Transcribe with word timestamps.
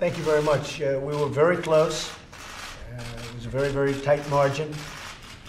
Thank 0.00 0.16
you 0.16 0.24
very 0.24 0.42
much. 0.42 0.80
Uh, 0.80 0.98
we 1.02 1.14
were 1.14 1.28
very 1.28 1.58
close. 1.58 2.10
Uh, 2.10 3.02
it 3.28 3.34
was 3.34 3.44
a 3.46 3.50
very, 3.50 3.68
very 3.68 3.92
tight 4.00 4.26
margin. 4.30 4.72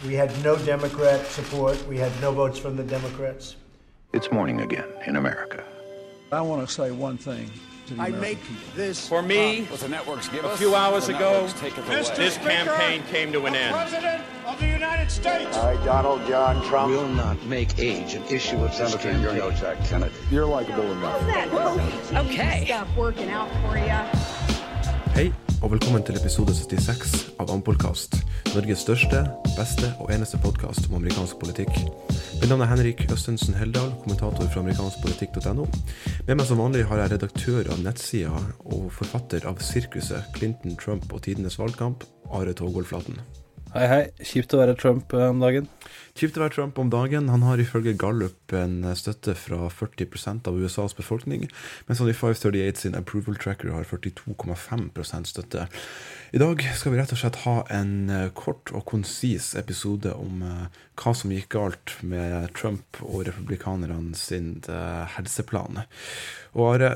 We 0.06 0.14
had 0.14 0.32
no 0.44 0.58
Democrat 0.58 1.26
support. 1.28 1.82
We 1.88 1.98
had 1.98 2.12
no 2.22 2.32
votes 2.34 2.60
from 2.60 2.76
the 2.76 2.84
Democrats. 2.84 3.56
It's 4.14 4.30
morning 4.32 4.60
again 4.62 4.90
in 5.08 5.16
America. 5.16 5.64
I 6.34 6.42
want 6.42 6.68
to 6.68 6.74
say 6.74 6.92
one 6.92 7.18
thing 7.18 7.50
to 7.88 7.94
the 7.94 8.02
I 8.02 8.08
American 8.08 8.22
make 8.22 8.42
people. 8.42 8.64
this 8.76 9.08
For 9.08 9.22
me, 9.22 9.64
What 9.66 9.80
the 9.80 9.88
networks 9.88 10.28
give 10.28 10.44
a 10.44 10.50
us, 10.50 10.60
few 10.60 10.76
hours 10.76 11.08
ago, 11.08 11.32
networks 11.32 11.54
take 11.62 11.78
it 11.78 11.88
away. 11.88 12.04
this 12.18 12.38
campaign 12.38 13.04
came 13.10 13.32
to 13.32 13.46
an 13.46 13.56
end. 13.56 13.74
President 13.74 14.24
of 14.46 14.60
the 14.60 14.68
United 14.68 15.10
States. 15.10 15.56
I, 15.58 15.76
Donald 15.86 16.28
John 16.28 16.62
Trump. 16.68 16.92
will 16.92 17.08
not 17.08 17.42
make 17.46 17.80
age 17.80 18.16
an 18.16 18.24
issue 18.26 18.58
of 18.64 18.76
this 18.78 18.92
Senator, 18.92 19.12
you're 19.22 19.34
no 19.34 19.50
campaign. 19.52 19.62
Jack 19.78 19.88
Kennedy. 19.88 20.16
You're 20.30 20.46
likable 20.46 20.92
enough. 20.92 22.14
Okay. 22.14 22.66
Stuff 22.66 22.90
working 22.98 23.30
out 23.30 23.50
for 23.62 23.78
you. 23.78 24.31
Hei, 25.12 25.26
og 25.60 25.74
velkommen 25.74 26.06
til 26.08 26.16
episode 26.16 26.54
76 26.56 27.34
av 27.44 27.50
Ampolkast. 27.52 28.16
Norges 28.54 28.86
største, 28.86 29.26
beste 29.58 29.90
og 30.00 30.14
eneste 30.16 30.40
podkast 30.40 30.88
om 30.88 30.96
amerikansk 31.02 31.36
politikk. 31.42 31.74
Mitt 32.40 32.48
navn 32.48 32.64
er 32.64 32.72
Henrik 32.72 33.04
Østensen 33.12 33.58
Heldal, 33.60 33.92
kommentator 34.06 34.48
fra 34.48 34.64
amerikanskpolitikk.no. 34.64 35.68
Med 36.30 36.34
meg 36.40 36.48
som 36.48 36.64
vanlig 36.64 36.86
har 36.88 37.04
jeg 37.04 37.16
redaktør 37.18 37.74
av 37.76 37.84
nettsida 37.84 38.40
og 38.72 38.88
forfatter 38.96 39.52
av 39.52 39.60
Sirkuset 39.60 40.32
Clinton, 40.40 40.80
Trump 40.80 41.12
og 41.12 41.26
tidenes 41.28 41.60
valgkamp, 41.60 42.08
Are 42.32 42.56
Togolflaten. 42.56 43.20
Hei, 43.72 43.86
hei. 43.88 44.00
Kjipt 44.28 44.52
å 44.52 44.58
være 44.60 44.74
Trump 44.76 45.14
eh, 45.16 45.30
om 45.32 45.40
dagen. 45.40 45.70
Kjipt 46.20 46.36
å 46.36 46.42
være 46.42 46.52
Trump 46.58 46.80
om 46.82 46.90
dagen. 46.92 47.30
Han 47.32 47.46
har 47.48 47.62
ifølge 47.64 47.94
Gallup 47.96 48.52
en 48.52 48.82
støtte 49.00 49.32
fra 49.40 49.70
40% 49.72 50.50
av 50.50 50.58
USAs 50.60 50.96
befolkning, 50.98 51.46
mens 51.88 52.02
han 52.04 52.12
i 52.12 52.16
538 52.18 52.82
sin 52.84 52.98
approval 53.00 53.40
tracker 53.40 53.72
har 53.72 53.88
42,5 53.88 55.24
støtte. 55.32 55.70
I 56.36 56.42
dag 56.44 56.66
skal 56.76 56.94
vi 56.94 57.00
rett 57.00 57.16
og 57.16 57.22
slett 57.22 57.40
ha 57.46 57.56
en 57.76 57.94
eh, 58.12 58.28
kort 58.36 58.72
og 58.76 58.84
konsis 58.92 59.54
episode 59.60 60.12
om 60.20 60.44
eh, 60.48 60.84
hva 61.00 61.16
som 61.16 61.32
gikk 61.32 61.54
galt 61.56 61.96
med 62.04 62.52
Trump 62.60 63.00
og 63.08 63.24
republikanerne 63.28 64.20
sin 64.20 64.58
eh, 64.68 65.16
helseplan. 65.16 65.86
Og 66.60 66.74
Are, 66.74 66.92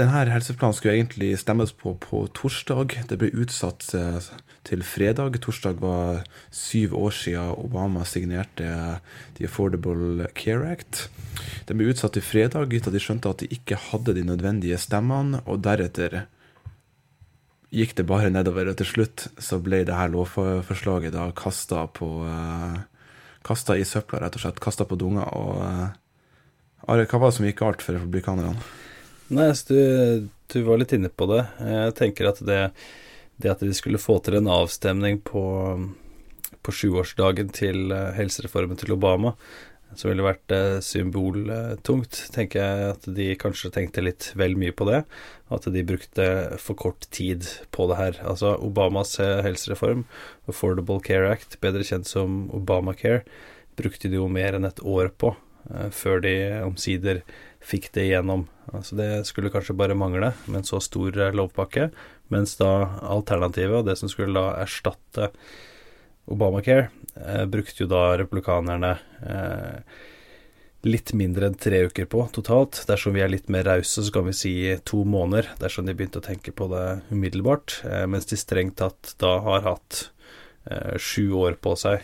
denne 0.00 0.32
helseplanen 0.32 0.76
skulle 0.76 0.96
egentlig 0.96 1.34
stemmes 1.40 1.72
på 1.76 1.94
på 2.00 2.22
torsdag. 2.36 2.96
Det 3.10 3.18
ble 3.20 3.30
utsatt 3.42 3.84
eh, 3.96 4.18
til 4.64 4.82
fredag. 4.86 5.36
Torsdag 5.44 5.80
var 5.82 6.22
syv 6.54 6.96
år 6.96 7.14
siden 7.14 7.54
Obama 7.60 8.06
signerte 8.08 8.98
The 9.36 9.48
Affordable 9.48 10.28
Care 10.34 10.72
Act. 10.72 11.08
Den 11.68 11.80
ble 11.80 11.90
utsatt 11.92 12.16
til 12.16 12.24
fredag, 12.24 12.72
gitt 12.72 12.88
at 12.88 12.96
de 12.96 13.02
skjønte 13.02 13.30
at 13.30 13.44
de 13.44 13.50
ikke 13.52 13.78
hadde 13.90 14.16
de 14.16 14.26
nødvendige 14.26 14.80
stemmene. 14.80 15.42
Og 15.46 15.62
deretter 15.64 16.24
gikk 17.70 17.96
det 18.00 18.08
bare 18.08 18.32
nedover, 18.32 18.72
og 18.72 18.80
til 18.80 18.88
slutt 18.88 19.28
så 19.38 19.60
ble 19.62 19.84
det 19.86 19.94
her 19.94 20.10
lovforslaget 20.10 21.14
da 21.14 21.28
kasta 21.36 21.84
på 21.94 22.08
uh, 22.26 22.80
Kasta 23.40 23.72
i 23.72 23.86
søpla, 23.88 24.18
rett 24.20 24.34
og 24.36 24.42
slett. 24.42 24.58
Kasta 24.60 24.84
på 24.84 24.98
dunga. 25.00 25.22
Og 25.32 25.62
uh, 25.64 25.86
Are, 26.92 27.06
hva 27.08 27.20
var 27.22 27.30
det 27.30 27.36
som 27.38 27.46
gikk 27.46 27.62
galt 27.62 27.84
for 27.84 27.96
republikanerne? 27.96 28.60
Nei, 29.30 29.52
så 29.54 29.72
du, 29.72 30.28
du 30.50 30.62
var 30.66 30.80
litt 30.80 30.92
inne 30.96 31.08
på 31.08 31.28
det. 31.30 31.44
Jeg 31.62 31.96
tenker 32.00 32.26
at 32.32 32.40
det, 32.42 32.60
det 33.38 33.52
at 33.52 33.60
de 33.62 33.72
skulle 33.78 34.00
få 34.02 34.18
til 34.26 34.40
en 34.40 34.50
avstemning 34.50 35.20
på, 35.22 35.42
på 36.66 36.72
sjuårsdagen 36.74 37.52
til 37.54 37.92
eh, 37.94 38.08
helsereformen 38.16 38.80
til 38.80 38.96
Obama, 38.96 39.36
som 39.94 40.10
ville 40.10 40.26
vært 40.26 40.50
eh, 40.54 40.80
symboltungt, 40.82 42.24
tenker 42.34 42.58
jeg 42.58 42.88
at 42.96 43.06
de 43.20 43.28
kanskje 43.38 43.70
tenkte 43.76 44.02
litt 44.02 44.32
vel 44.38 44.56
mye 44.58 44.74
på 44.74 44.88
det. 44.90 45.04
At 45.54 45.68
de 45.70 45.84
brukte 45.86 46.26
for 46.58 46.78
kort 46.78 47.06
tid 47.14 47.46
på 47.70 47.86
det 47.90 48.00
her. 48.00 48.18
Altså 48.26 48.56
Obamas 48.58 49.14
eh, 49.22 49.44
helsereform, 49.46 50.08
Affordable 50.50 50.98
Care 51.06 51.30
Act, 51.36 51.60
bedre 51.62 51.86
kjent 51.86 52.10
som 52.10 52.48
Obamacare, 52.50 53.22
brukte 53.78 54.10
de 54.10 54.18
jo 54.18 54.26
mer 54.26 54.58
enn 54.58 54.66
et 54.66 54.82
år 54.82 55.14
på 55.22 55.36
før 55.94 56.22
de 56.24 56.32
omsider 56.64 57.20
fikk 57.60 57.90
det 57.96 58.08
igjennom. 58.08 58.46
Altså 58.72 58.96
det 58.98 59.10
skulle 59.28 59.52
kanskje 59.52 59.76
bare 59.76 59.98
mangle 59.98 60.32
med 60.46 60.62
en 60.62 60.68
så 60.68 60.80
stor 60.82 61.16
eh, 61.18 61.34
lovpakke, 61.36 61.90
mens 62.32 62.56
da 62.60 63.00
alternativet, 63.02 63.80
og 63.80 63.90
det 63.90 63.98
som 64.00 64.10
skulle 64.12 64.36
da 64.36 64.62
erstatte 64.62 65.32
Obamacare, 66.30 66.90
eh, 67.16 67.44
brukte 67.50 67.84
jo 67.84 67.90
da 67.90 68.04
republikanerne 68.20 68.94
eh, 69.26 70.00
litt 70.86 71.12
mindre 71.16 71.50
enn 71.50 71.58
tre 71.60 71.82
uker 71.90 72.06
på 72.10 72.22
totalt. 72.32 72.84
Dersom 72.88 73.16
vi 73.16 73.24
er 73.24 73.32
litt 73.32 73.50
mer 73.52 73.66
rause, 73.68 74.04
så 74.04 74.14
kan 74.14 74.28
vi 74.28 74.36
si 74.36 74.54
to 74.88 75.02
måneder, 75.04 75.50
dersom 75.60 75.88
de 75.88 75.96
begynte 75.96 76.22
å 76.22 76.24
tenke 76.24 76.54
på 76.56 76.70
det 76.72 76.86
umiddelbart, 77.10 77.80
eh, 77.84 78.06
mens 78.06 78.30
de 78.30 78.38
strengt 78.40 78.78
tatt 78.80 79.14
da 79.20 79.36
har 79.44 79.66
hatt 79.66 80.06
eh, 80.70 80.96
sju 80.96 81.32
år 81.42 81.58
på 81.60 81.74
seg 81.76 82.00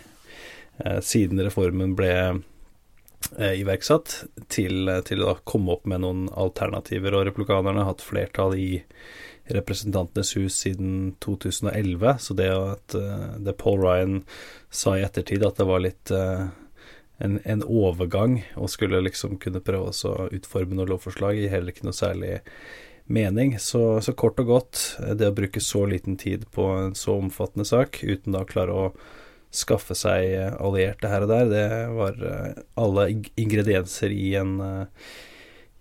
eh, 0.85 1.01
siden 1.01 1.41
reformen 1.47 1.97
ble 1.97 2.13
iverksatt, 3.37 4.13
til, 4.53 4.91
til 5.09 5.23
å 5.27 5.39
komme 5.49 5.75
opp 5.75 5.87
med 5.91 6.05
noen 6.05 6.27
alternativer. 6.31 7.17
Og 7.17 7.27
republikanerne 7.29 7.83
har 7.83 7.95
hatt 7.95 8.05
flertall 8.05 8.55
i 8.59 8.69
Representantenes 9.47 10.37
hus 10.37 10.57
siden 10.59 11.15
2011, 11.23 12.19
så 12.19 12.35
det 12.35 12.49
at 12.51 12.95
eh, 12.99 13.27
det 13.39 13.53
Paul 13.61 13.79
Ryan 13.85 14.23
sa 14.71 14.97
i 14.99 15.05
ettertid, 15.07 15.45
at 15.47 15.61
det 15.61 15.69
var 15.69 15.85
litt 15.85 16.11
eh, 16.11 16.49
en, 17.23 17.39
en 17.45 17.63
overgang, 17.63 18.41
og 18.59 18.73
skulle 18.73 19.05
liksom 19.07 19.39
kunne 19.43 19.63
prøve 19.63 19.93
å 19.95 20.17
utforme 20.35 20.75
noe 20.75 20.91
lovforslag, 20.91 21.39
gir 21.39 21.55
heller 21.55 21.71
ikke 21.71 21.87
noe 21.87 21.95
særlig 21.95 22.41
mening. 23.07 23.55
Så, 23.63 24.01
så 24.03 24.17
kort 24.19 24.43
og 24.43 24.51
godt, 24.51 24.83
eh, 25.05 25.15
det 25.15 25.31
å 25.31 25.37
bruke 25.37 25.63
så 25.63 25.85
liten 25.87 26.19
tid 26.19 26.49
på 26.51 26.67
en 26.81 26.99
så 26.99 27.15
omfattende 27.21 27.69
sak, 27.69 28.03
uten 28.03 28.35
da 28.35 28.43
å 28.43 28.51
klare 28.51 28.75
å 28.75 28.91
skaffe 29.55 29.97
seg 29.97 30.57
allierte 30.57 31.11
her 31.11 31.25
og 31.25 31.31
der, 31.33 31.49
det 31.51 31.69
var 31.97 32.21
alle 32.77 33.09
ingredienser 33.39 34.13
i 34.13 34.35
en 34.41 34.59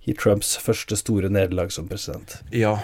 i 0.05 0.13
Trumps 0.13 0.51
første 0.61 0.93
store 0.99 1.31
nederlag 1.33 1.71
som 1.73 1.87
president. 1.89 2.35
Ja, 2.53 2.75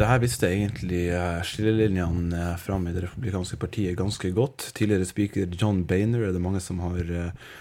det 0.00 0.06
her 0.08 0.22
visste 0.22 0.48
egentlig 0.48 1.10
skillelinjene 1.44 2.54
fram 2.62 2.86
i 2.88 2.94
Det 2.96 3.02
republikanske 3.04 3.58
partiet 3.60 3.98
ganske 3.98 4.30
godt. 4.32 4.70
Tidligere 4.78 5.04
speaker 5.04 5.52
John 5.60 5.84
Boehner 5.84 6.24
er 6.24 6.32
det 6.32 6.40
mange 6.40 6.62
som 6.64 6.80
har, 6.80 7.04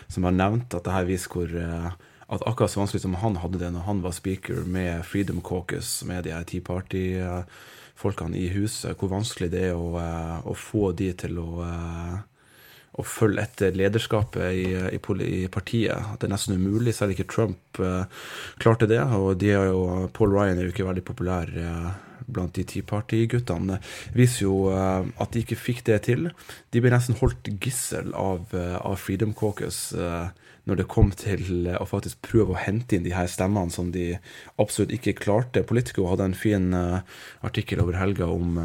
som 0.08 0.24
har 0.24 0.38
nevnt 0.38 0.72
at 0.72 0.88
det 0.88 0.96
her 0.96 1.10
viser 1.12 1.36
hvor 1.36 1.52
at 2.30 2.46
akkurat 2.46 2.72
så 2.72 2.80
vanskelig 2.80 3.02
som 3.02 3.18
han 3.18 3.40
hadde 3.42 3.58
det 3.58 3.72
når 3.74 3.88
han 3.88 4.02
var 4.06 4.14
speaker 4.14 4.62
med 4.70 5.02
Freedom 5.06 5.42
Caucus, 5.42 6.04
med 6.06 6.24
de 6.24 6.34
her 6.36 6.46
Tea 6.46 6.62
Party-folkene 6.62 8.38
i 8.38 8.52
huset, 8.54 8.94
hvor 8.98 9.10
vanskelig 9.10 9.50
det 9.52 9.64
er 9.72 9.78
å, 9.78 9.98
å 10.46 10.54
få 10.54 10.92
de 10.94 11.10
til 11.18 11.42
å 11.42 11.50
å 12.98 13.06
følge 13.06 13.44
etter 13.46 13.76
lederskapet 13.78 14.56
i, 14.58 14.66
i, 14.98 15.00
i, 15.28 15.48
partiet. 15.52 16.14
Det 16.18 16.28
er 16.28 16.34
nesten 16.34 16.58
umulig. 16.58 16.96
Selv 16.98 17.14
ikke 17.14 17.30
Trump 17.30 17.80
uh, 17.84 18.06
klarte 18.62 18.90
det. 18.90 19.02
Og 19.16 19.38
de 19.40 19.54
jo, 19.54 20.08
Paul 20.16 20.34
Ryan 20.34 20.58
er 20.58 20.68
jo 20.68 20.74
ikke 20.74 20.88
veldig 20.90 21.06
populær 21.08 21.54
uh, 21.54 21.92
blant 22.34 22.54
de 22.56 22.66
Tea 22.68 22.86
Party-guttene. 22.86 23.80
viser 24.16 24.46
jo 24.46 24.70
uh, 24.74 25.06
at 25.20 25.34
de 25.34 25.44
ikke 25.44 25.60
fikk 25.60 25.86
det 25.90 26.02
til. 26.10 26.30
De 26.74 26.84
ble 26.84 26.94
nesten 26.94 27.18
holdt 27.20 27.52
gissel 27.64 28.14
av, 28.18 28.54
av 28.54 28.96
Freedom 29.02 29.34
Caucus 29.34 29.90
når 30.70 30.82
det 30.82 30.90
kom 30.92 31.10
til 31.18 31.70
å 31.74 31.86
faktisk 31.88 32.20
prøve 32.26 32.54
å 32.54 32.60
hente 32.62 32.96
inn 32.96 33.06
de 33.06 33.14
her 33.16 33.30
stemmene 33.32 33.74
som 33.74 33.90
de 33.94 34.12
absolutt 34.62 34.94
ikke 34.94 35.16
klarte. 35.18 35.64
Politico 35.66 36.06
hadde 36.10 36.28
en 36.30 36.38
fin 36.38 36.70
artikkel 36.76 37.82
over 37.82 37.98
helga 37.98 38.28
om 38.30 38.60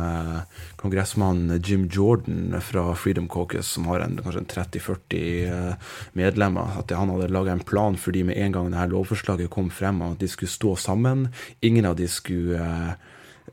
kongressmann 0.80 1.56
Jim 1.64 1.86
Jordan 1.92 2.58
fra 2.64 2.90
Freedom 2.98 3.28
Caucus, 3.30 3.72
som 3.76 3.88
har 3.88 4.04
en, 4.04 4.18
kanskje 4.20 4.44
30-40 4.52 6.12
medlemmer. 6.18 6.76
At 6.82 6.92
han 6.92 7.12
hadde 7.14 7.32
laga 7.32 7.54
en 7.54 7.64
plan 7.64 7.98
for 8.00 8.16
de 8.16 8.26
med 8.28 8.38
en 8.40 8.58
gang 8.58 8.70
det 8.72 8.82
her 8.82 8.92
lovforslaget 8.92 9.52
kom 9.54 9.72
frem, 9.72 10.02
at 10.04 10.20
de 10.20 10.30
skulle 10.30 10.52
stå 10.52 10.76
sammen. 10.80 11.28
Ingen 11.64 11.88
av 11.88 11.96
de 12.00 12.10
skulle 12.10 12.96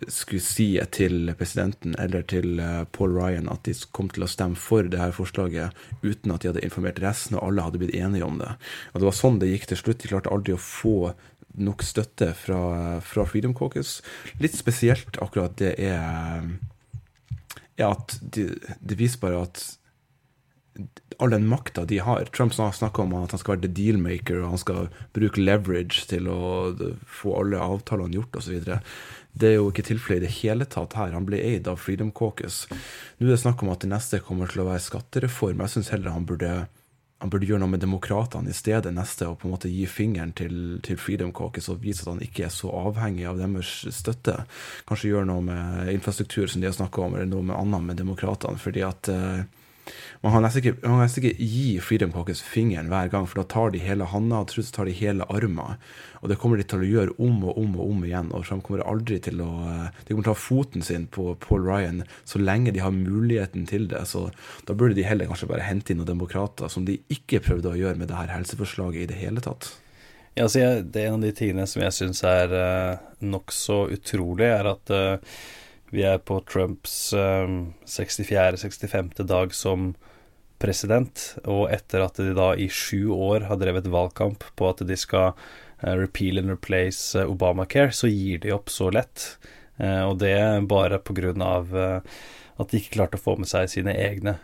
skulle 0.07 0.43
si 0.43 0.67
til 0.95 1.33
presidenten 1.37 1.95
eller 2.01 2.23
til 2.29 2.61
Paul 2.95 3.13
Ryan 3.17 3.49
at 3.51 3.65
de 3.67 3.75
kom 3.93 4.09
til 4.13 4.25
å 4.25 4.29
stemme 4.31 4.59
for 4.59 4.87
det 4.87 5.01
her 5.01 5.13
forslaget 5.15 5.77
uten 6.01 6.33
at 6.33 6.41
de 6.41 6.51
hadde 6.51 6.63
informert 6.65 7.01
resten, 7.03 7.37
og 7.37 7.49
alle 7.49 7.65
hadde 7.67 7.81
blitt 7.81 7.97
enige 7.97 8.25
om 8.25 8.39
det. 8.41 8.53
Og 8.93 9.01
Det 9.01 9.09
var 9.09 9.19
sånn 9.19 9.41
det 9.41 9.51
gikk 9.51 9.69
til 9.71 9.81
slutt. 9.81 10.01
De 10.01 10.11
klarte 10.11 10.33
aldri 10.33 10.55
å 10.55 10.61
få 10.61 11.13
nok 11.59 11.83
støtte 11.83 12.31
fra, 12.37 12.61
fra 13.03 13.25
Freedom 13.27 13.53
Caucus. 13.57 13.99
Litt 14.39 14.55
spesielt 14.57 15.19
akkurat 15.21 15.57
det 15.59 15.75
er, 15.83 16.47
er 17.77 17.87
at 17.91 18.17
det 18.21 18.55
de 18.79 18.99
viser 18.99 19.21
bare 19.23 19.45
at 19.49 19.63
all 21.21 21.33
den 21.33 21.47
makta 21.49 21.83
de 21.85 21.99
har. 21.99 22.25
Trump 22.33 22.53
snakka 22.55 23.03
om 23.03 23.13
at 23.19 23.35
han 23.35 23.41
skal 23.41 23.55
være 23.55 23.67
the 23.67 23.73
dealmaker, 23.75 24.39
og 24.41 24.55
han 24.55 24.61
skal 24.61 24.87
bruke 25.13 25.43
leverage 25.43 26.07
til 26.09 26.29
å 26.31 26.71
få 27.05 27.35
alle 27.41 27.61
avtalene 27.61 28.15
gjort 28.17 28.39
osv. 28.39 28.71
Det 29.33 29.47
er 29.47 29.57
jo 29.57 29.69
ikke 29.71 29.85
tilfellet 29.87 30.21
i 30.21 30.27
det 30.27 30.35
hele 30.41 30.67
tatt 30.67 30.97
her. 30.99 31.15
Han 31.15 31.25
ble 31.27 31.39
eid 31.39 31.69
av 31.71 31.79
Freedom 31.79 32.11
Caucus. 32.11 32.65
Nå 33.17 33.27
er 33.27 33.33
det 33.33 33.41
snakk 33.43 33.63
om 33.63 33.71
at 33.73 33.83
det 33.83 33.91
neste 33.93 34.19
kommer 34.25 34.51
til 34.51 34.63
å 34.63 34.67
være 34.67 34.83
skattereform. 34.83 35.63
Jeg 35.63 35.75
syns 35.77 35.91
heller 35.93 36.15
han 36.15 36.27
burde 36.29 36.65
han 37.21 37.29
burde 37.29 37.45
gjøre 37.45 37.61
noe 37.61 37.69
med 37.69 37.83
demokratene 37.83 38.49
i 38.49 38.55
stedet 38.57 38.89
neste, 38.95 39.27
og 39.29 39.35
på 39.37 39.45
en 39.45 39.51
måte 39.53 39.69
gi 39.69 39.83
fingeren 39.85 40.31
til, 40.33 40.55
til 40.81 40.97
Freedom 40.97 41.29
Caucus 41.37 41.69
og 41.69 41.83
vise 41.83 42.01
at 42.01 42.15
han 42.15 42.23
ikke 42.25 42.47
er 42.47 42.53
så 42.53 42.71
avhengig 42.73 43.27
av 43.29 43.37
deres 43.37 43.75
støtte. 43.93 44.39
Kanskje 44.89 45.11
gjøre 45.11 45.27
noe 45.29 45.43
med 45.45 45.91
infrastruktur, 45.93 46.47
som 46.49 46.63
de 46.63 46.71
har 46.71 46.73
snakka 46.73 47.03
om, 47.05 47.13
eller 47.19 47.29
noe 47.29 47.45
med 47.51 47.59
annet 47.59 47.85
med 47.91 48.01
demokratene. 48.01 48.57
fordi 48.57 48.81
at 48.87 49.11
uh, 49.87 50.21
man 50.21 50.35
kan 50.35 50.45
nesten 50.45 51.25
ikke, 51.25 51.33
gi 51.39 51.79
Freedom 51.81 52.11
Caucus 52.13 52.43
fingeren 52.45 52.91
hver 52.91 53.09
gang, 53.09 53.25
for 53.25 53.41
da 53.41 53.47
tar 53.49 53.71
de 53.73 53.81
hele 53.81 54.05
handa, 54.11 54.43
og 54.43 54.51
til 54.51 54.67
tar 54.69 54.85
de 54.85 54.93
hele 54.93 55.25
armen. 55.33 55.79
Og 56.21 56.29
det 56.29 56.37
kommer 56.37 56.61
de 56.61 56.65
til 56.69 56.83
å 56.83 56.89
gjøre 56.89 57.15
om 57.17 57.39
og 57.49 57.57
om 57.57 57.77
og 57.79 57.87
om 57.89 58.03
igjen. 58.05 58.29
Og 58.31 58.45
de 58.45 58.59
kommer 58.61 58.83
aldri 58.85 59.17
til 59.23 59.41
å 59.41 59.49
De 60.05 60.13
kommer 60.13 60.27
til 60.27 60.31
å 60.31 60.33
ta 60.33 60.37
foten 60.37 60.85
sin 60.85 61.07
på 61.09 61.33
Paul 61.41 61.65
Ryan 61.65 62.03
så 62.23 62.41
lenge 62.41 62.73
de 62.75 62.83
har 62.83 62.93
muligheten 62.93 63.65
til 63.65 63.87
det. 63.89 64.03
Så 64.09 64.27
da 64.67 64.75
burde 64.77 64.97
de 64.99 65.07
heller 65.07 65.29
kanskje 65.29 65.49
bare 65.49 65.65
hente 65.65 65.93
inn 65.93 66.01
noen 66.01 66.13
demokrater, 66.13 66.69
som 66.69 66.85
de 66.85 66.99
ikke 67.09 67.41
prøvde 67.41 67.73
å 67.73 67.79
gjøre 67.79 67.97
med 67.97 68.11
det 68.11 68.19
her 68.19 68.35
helseforslaget 68.35 69.07
i 69.07 69.09
det 69.09 69.21
hele 69.23 69.41
tatt. 69.41 69.71
Ja, 70.35 70.45
altså 70.45 70.61
jeg, 70.61 70.85
det 70.93 71.01
er 71.01 71.09
en 71.09 71.17
av 71.17 71.25
de 71.25 71.33
tingene 71.35 71.65
som 71.67 71.81
jeg 71.83 71.95
syns 71.97 72.21
er 72.23 72.53
uh, 72.55 73.01
nokså 73.25 73.81
utrolig, 73.97 74.47
er 74.47 74.69
at 74.69 74.93
uh, 74.93 75.41
vi 75.91 76.05
er 76.07 76.21
på 76.23 76.39
Trumps 76.47 77.13
uh, 77.13 77.47
64.-65. 77.85 79.21
dag 79.27 79.53
som 79.55 79.91
president, 80.61 81.23
og 81.49 81.71
etter 81.73 82.03
at 82.05 82.19
de 82.21 82.35
da 82.37 82.51
i 82.55 82.69
sju 82.71 83.11
år 83.15 83.47
har 83.49 83.59
drevet 83.61 83.89
valgkamp 83.91 84.45
på 84.57 84.69
at 84.69 84.83
de 84.87 84.97
skal 84.99 85.33
uh, 85.33 85.95
repeal 85.97 86.41
and 86.41 86.53
replace 86.53 87.17
uh, 87.17 87.29
Obamacare, 87.29 87.93
så 87.95 88.11
gir 88.11 88.41
de 88.43 88.53
opp 88.55 88.71
så 88.73 88.91
lett. 88.93 89.35
Uh, 89.81 90.11
og 90.11 90.19
det 90.21 90.37
bare 90.69 91.01
av 91.01 91.75
at 92.61 92.69
de 92.69 92.77
ikke 92.77 92.93
klarte 92.93 93.17
å 93.17 93.21
få 93.23 93.33
med 93.39 93.49
seg 93.49 93.71
sine 93.71 93.93
egne. 93.97 94.35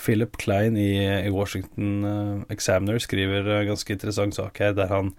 Philip 0.00 0.34
Klein 0.42 0.74
i 0.80 1.28
Washington 1.30 2.42
Examiner 2.50 2.98
skriver 2.98 3.46
en 3.46 3.68
ganske 3.68 3.94
interessant 3.94 4.34
sak 4.34 4.58
her, 4.58 4.72
der 4.74 4.90
han 4.90 5.12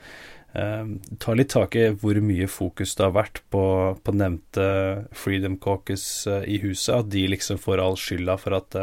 tar 0.51 1.37
litt 1.39 1.53
tak 1.53 1.77
i 1.79 1.85
hvor 1.95 2.17
mye 2.19 2.47
fokus 2.51 2.97
det 2.97 3.05
har 3.05 3.13
vært 3.15 3.39
på, 3.53 3.63
på 4.03 4.13
nevnte 4.15 4.65
Freedom 5.15 5.55
Caucus 5.55 6.25
i 6.27 6.57
huset, 6.59 6.97
at 6.97 7.11
de 7.13 7.23
liksom 7.31 7.61
får 7.61 7.79
all 7.79 7.95
skylda 7.95 8.35
for 8.41 8.57
at 8.57 8.75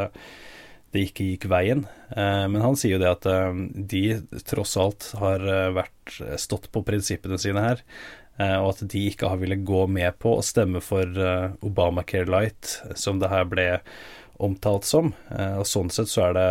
det 0.93 1.05
ikke 1.05 1.27
gikk 1.33 1.49
veien. 1.51 1.83
Eh, 2.15 2.45
men 2.49 2.61
han 2.63 2.77
sier 2.79 2.97
jo 2.97 3.03
det 3.03 3.11
at 3.11 3.27
eh, 3.29 3.59
de 3.93 4.03
tross 4.49 4.75
alt 4.81 5.11
har 5.21 5.45
eh, 5.45 5.67
vært, 5.77 6.15
stått 6.41 6.69
på 6.73 6.83
prinsippene 6.85 7.37
sine 7.41 7.61
her, 7.61 7.85
og 8.39 8.69
at 8.69 8.85
de 8.87 9.01
ikke 9.09 9.27
har 9.27 9.39
villet 9.41 9.65
gå 9.67 9.81
med 9.91 10.15
på 10.23 10.31
å 10.37 10.43
stemme 10.45 10.79
for 10.79 11.03
Obamacare 11.59 12.29
Light, 12.31 12.69
som 12.95 13.17
det 13.19 13.27
her 13.27 13.43
ble 13.51 13.65
omtalt 14.39 14.87
som. 14.87 15.09
Og 15.59 15.65
sånn 15.67 15.91
sett 15.91 16.07
så 16.07 16.29
er 16.29 16.37
det 16.37 16.45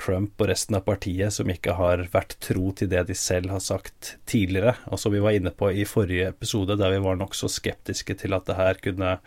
Trump 0.00 0.40
og 0.40 0.48
resten 0.50 0.76
av 0.78 0.84
partiet 0.86 1.34
som 1.34 1.50
ikke 1.52 1.74
har 1.78 2.04
vært 2.12 2.38
tro 2.42 2.70
til 2.76 2.90
det 2.92 3.04
de 3.08 3.16
selv 3.18 3.52
har 3.54 3.62
sagt 3.62 4.16
tidligere. 4.28 4.76
Og 4.90 5.00
som 5.00 5.14
vi 5.14 5.22
var 5.22 5.36
inne 5.36 5.52
på 5.54 5.70
i 5.72 5.86
forrige 5.88 6.30
episode, 6.32 6.78
der 6.80 6.94
vi 6.94 7.02
var 7.04 7.18
nokså 7.20 7.50
skeptiske 7.52 8.16
til 8.22 8.36
at 8.36 8.48
det 8.48 8.58
her 8.58 8.80
kunne 8.82 9.18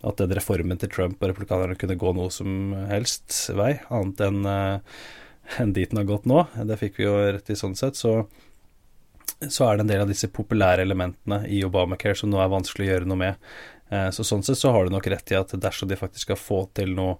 at 0.00 0.16
den 0.16 0.32
reformen 0.32 0.78
til 0.80 0.88
Trump 0.88 1.20
og 1.20 1.28
republikanerne 1.28 1.76
kunne 1.76 1.98
gå 2.00 2.12
noe 2.16 2.32
som 2.32 2.72
helst 2.88 3.50
vei, 3.52 3.74
annet 3.92 4.22
enn 4.24 4.46
uh, 4.48 5.00
enn 5.58 5.74
dit 5.76 5.90
den 5.90 6.00
har 6.00 6.08
gått 6.08 6.28
nå. 6.30 6.44
Det 6.66 6.78
fikk 6.78 7.00
vi 7.00 7.08
jo 7.08 7.16
rett 7.18 7.50
i 7.50 7.58
sånn 7.58 7.76
sett. 7.78 7.98
Så, 7.98 8.14
så 9.42 9.66
er 9.66 9.76
det 9.76 9.84
en 9.84 9.92
del 9.92 10.04
av 10.04 10.10
disse 10.10 10.30
populære 10.32 10.86
elementene 10.86 11.42
i 11.50 11.62
Obamacare 11.66 12.16
som 12.18 12.30
nå 12.30 12.40
er 12.40 12.52
vanskelig 12.52 12.86
å 12.86 12.90
gjøre 12.92 13.10
noe 13.10 13.22
med. 13.24 13.52
Uh, 13.90 14.08
så 14.14 14.26
sånn 14.26 14.44
sett 14.46 14.60
så 14.60 14.72
har 14.74 14.86
du 14.86 14.94
nok 14.94 15.10
rett 15.10 15.34
i 15.34 15.38
at 15.38 15.54
dersom 15.58 15.90
de 15.90 15.98
faktisk 16.00 16.28
skal 16.28 16.40
få 16.40 16.64
til 16.78 16.94
noe 16.96 17.18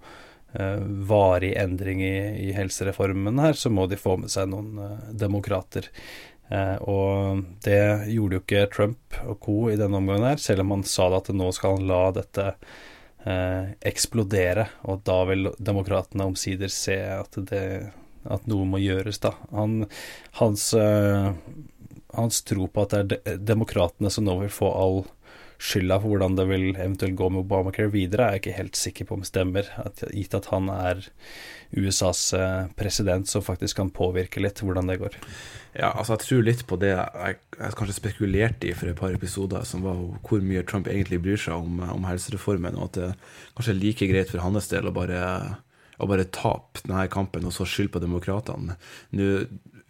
varig 1.06 1.52
endring 1.54 2.00
i, 2.02 2.16
i, 2.48 2.52
helsereformen 2.56 3.38
her, 3.38 3.54
så 3.54 3.70
må 3.70 3.84
de 3.86 3.98
få 4.00 4.16
med 4.18 4.32
seg 4.32 4.48
noen 4.50 4.80
demokrater. 5.14 5.86
Eh, 6.50 6.76
og 6.90 7.42
det 7.62 8.10
gjorde 8.10 8.36
jo 8.38 8.42
ikke 8.42 8.68
Trump 8.74 9.18
og 9.22 9.38
co. 9.44 9.56
i 9.70 9.78
denne 9.78 10.00
omgangen 10.00 10.32
her, 10.32 10.40
selv 10.42 10.64
om 10.64 10.74
han 10.74 10.86
sa 10.88 11.06
at 11.14 11.30
nå 11.34 11.50
skal 11.54 11.76
han 11.78 11.86
la 11.86 12.02
dette 12.16 12.46
eh, 12.50 13.70
eksplodere, 13.86 14.66
og 14.90 15.04
da 15.06 15.20
vil 15.30 15.52
demokratene 15.58 16.26
omsider 16.32 16.72
se 16.74 16.98
at, 17.20 17.38
det, 17.52 17.64
at 18.26 18.50
noe 18.50 18.66
må 18.66 18.82
gjøres, 18.82 19.22
da. 19.22 19.36
Han, 19.54 19.84
hans, 20.40 20.72
eh, 20.74 21.30
hans 22.18 22.42
tro 22.50 22.66
på 22.66 22.86
at 22.86 22.96
det 22.96 23.00
er 23.04 23.38
de 23.38 23.38
demokratene 23.52 24.10
som 24.10 24.26
nå 24.26 24.40
vil 24.42 24.54
få 24.54 24.74
all 24.74 25.02
skylda 25.60 25.98
for 26.00 26.14
hvordan 26.14 26.36
det 26.38 26.46
vil 26.48 26.66
eventuelt 26.72 27.16
gå 27.18 27.28
med 27.28 27.44
Obamacare 27.44 27.92
videre, 27.92 28.26
er 28.26 28.36
jeg 28.36 28.42
ikke 28.42 28.56
helt 28.56 28.78
sikker 28.80 29.08
på 29.08 29.18
om 29.18 29.24
stemmer, 29.26 29.68
at, 29.82 30.02
gitt 30.16 30.36
at 30.36 30.48
han 30.54 30.70
er 30.72 31.02
USAs 31.76 32.22
eh, 32.34 32.70
president 32.78 33.28
som 33.30 33.44
faktisk 33.44 33.78
kan 33.78 33.92
påvirke 33.94 34.42
litt 34.42 34.62
hvordan 34.64 34.88
det 34.90 34.98
går. 35.02 35.18
Ja, 35.76 35.92
altså 35.92 36.16
jeg 36.16 36.24
tror 36.24 36.46
litt 36.48 36.64
på 36.66 36.80
det 36.80 36.94
jeg, 36.94 37.36
jeg 37.60 37.76
kanskje 37.78 37.98
spekulerte 37.98 38.70
i 38.70 38.74
for 38.74 38.90
et 38.90 38.98
par 38.98 39.14
episoder, 39.14 39.66
som 39.68 39.84
var 39.86 40.00
hvor 40.26 40.42
mye 40.42 40.64
Trump 40.66 40.88
egentlig 40.90 41.20
bryr 41.22 41.40
seg 41.40 41.60
om, 41.60 41.82
om 41.92 42.08
helsereformen, 42.08 42.78
og 42.80 42.90
at 42.90 42.98
det 42.98 43.10
kanskje 43.58 43.76
er 43.76 43.82
like 43.84 44.10
greit 44.10 44.32
for 44.32 44.42
hans 44.46 44.72
del 44.72 44.88
å 44.88 44.96
bare 44.96 45.20
å 46.00 46.06
bare 46.08 46.24
tape 46.32 46.80
denne 46.86 47.04
kampen 47.12 47.44
og 47.44 47.52
så 47.52 47.66
skylde 47.68 47.92
på 47.92 48.00
demokratene. 48.00 48.78
Nå 49.12 49.26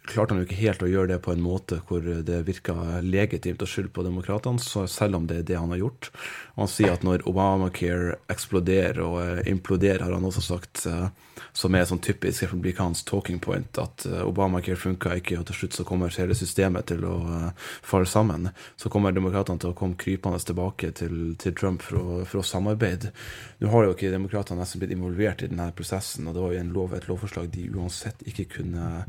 klarte 0.07 0.33
han 0.33 0.41
jo 0.41 0.47
ikke 0.47 0.59
helt 0.59 0.83
å 0.83 0.89
gjøre 0.89 1.13
det 1.13 1.19
på 1.25 1.33
en 1.33 1.43
måte 1.43 1.79
hvor 1.87 2.05
det 2.25 2.41
virka 2.47 2.73
legitimt 3.05 3.61
å 3.61 3.69
skylde 3.69 3.93
på 3.93 4.05
demokratene, 4.05 4.61
selv 4.61 5.19
om 5.19 5.27
det 5.29 5.41
er 5.41 5.49
det 5.51 5.59
han 5.59 5.73
har 5.73 5.81
gjort. 5.83 6.09
Og 6.55 6.63
han 6.65 6.71
sier 6.73 6.95
at 6.95 7.05
når 7.05 7.25
Obamacare 7.29 8.17
eksploderer 8.31 9.01
og 9.05 9.19
eh, 9.23 9.43
imploderer, 9.51 10.05
har 10.07 10.15
han 10.17 10.25
også 10.27 10.43
sagt, 10.45 10.85
eh, 10.89 11.09
som 11.53 11.75
er 11.75 11.85
sånn 11.87 12.01
typisk 12.03 12.45
republikansk 12.45 13.07
talking 13.09 13.39
point, 13.43 13.77
at 13.81 14.05
eh, 14.09 14.23
Obamacare 14.25 14.79
funka 14.79 15.15
ikke, 15.19 15.39
og 15.39 15.47
til 15.49 15.59
slutt 15.59 15.77
så 15.77 15.85
kommer 15.87 16.13
hele 16.15 16.37
systemet 16.37 16.89
til 16.91 17.05
å 17.07 17.15
falle 17.59 18.09
sammen. 18.09 18.49
Så 18.79 18.91
kommer 18.93 19.15
demokratene 19.15 19.61
til 19.61 19.71
å 19.73 19.77
komme 19.77 19.99
krypende 19.99 20.39
tilbake 20.41 20.91
til, 20.97 21.35
til 21.41 21.55
Trump 21.57 21.85
for 21.85 21.99
å, 21.99 22.17
for 22.25 22.41
å, 22.41 22.47
samarbeide. 22.47 23.13
Nå 23.61 23.71
har 23.73 23.87
jo 23.87 23.95
ikke 23.95 24.13
demokratene 24.13 24.61
nesten 24.61 24.81
blitt 24.81 24.95
involvert 24.95 25.43
i 25.45 25.51
denne 25.51 25.69
prosessen, 25.75 26.27
og 26.27 26.35
det 26.35 26.43
var 26.45 26.55
jo 26.55 26.63
en 26.63 26.73
lov, 26.75 26.97
et 26.97 27.07
lovforslag 27.09 27.51
de 27.53 27.69
uansett 27.75 28.25
ikke 28.27 28.49
kunne, 28.57 29.05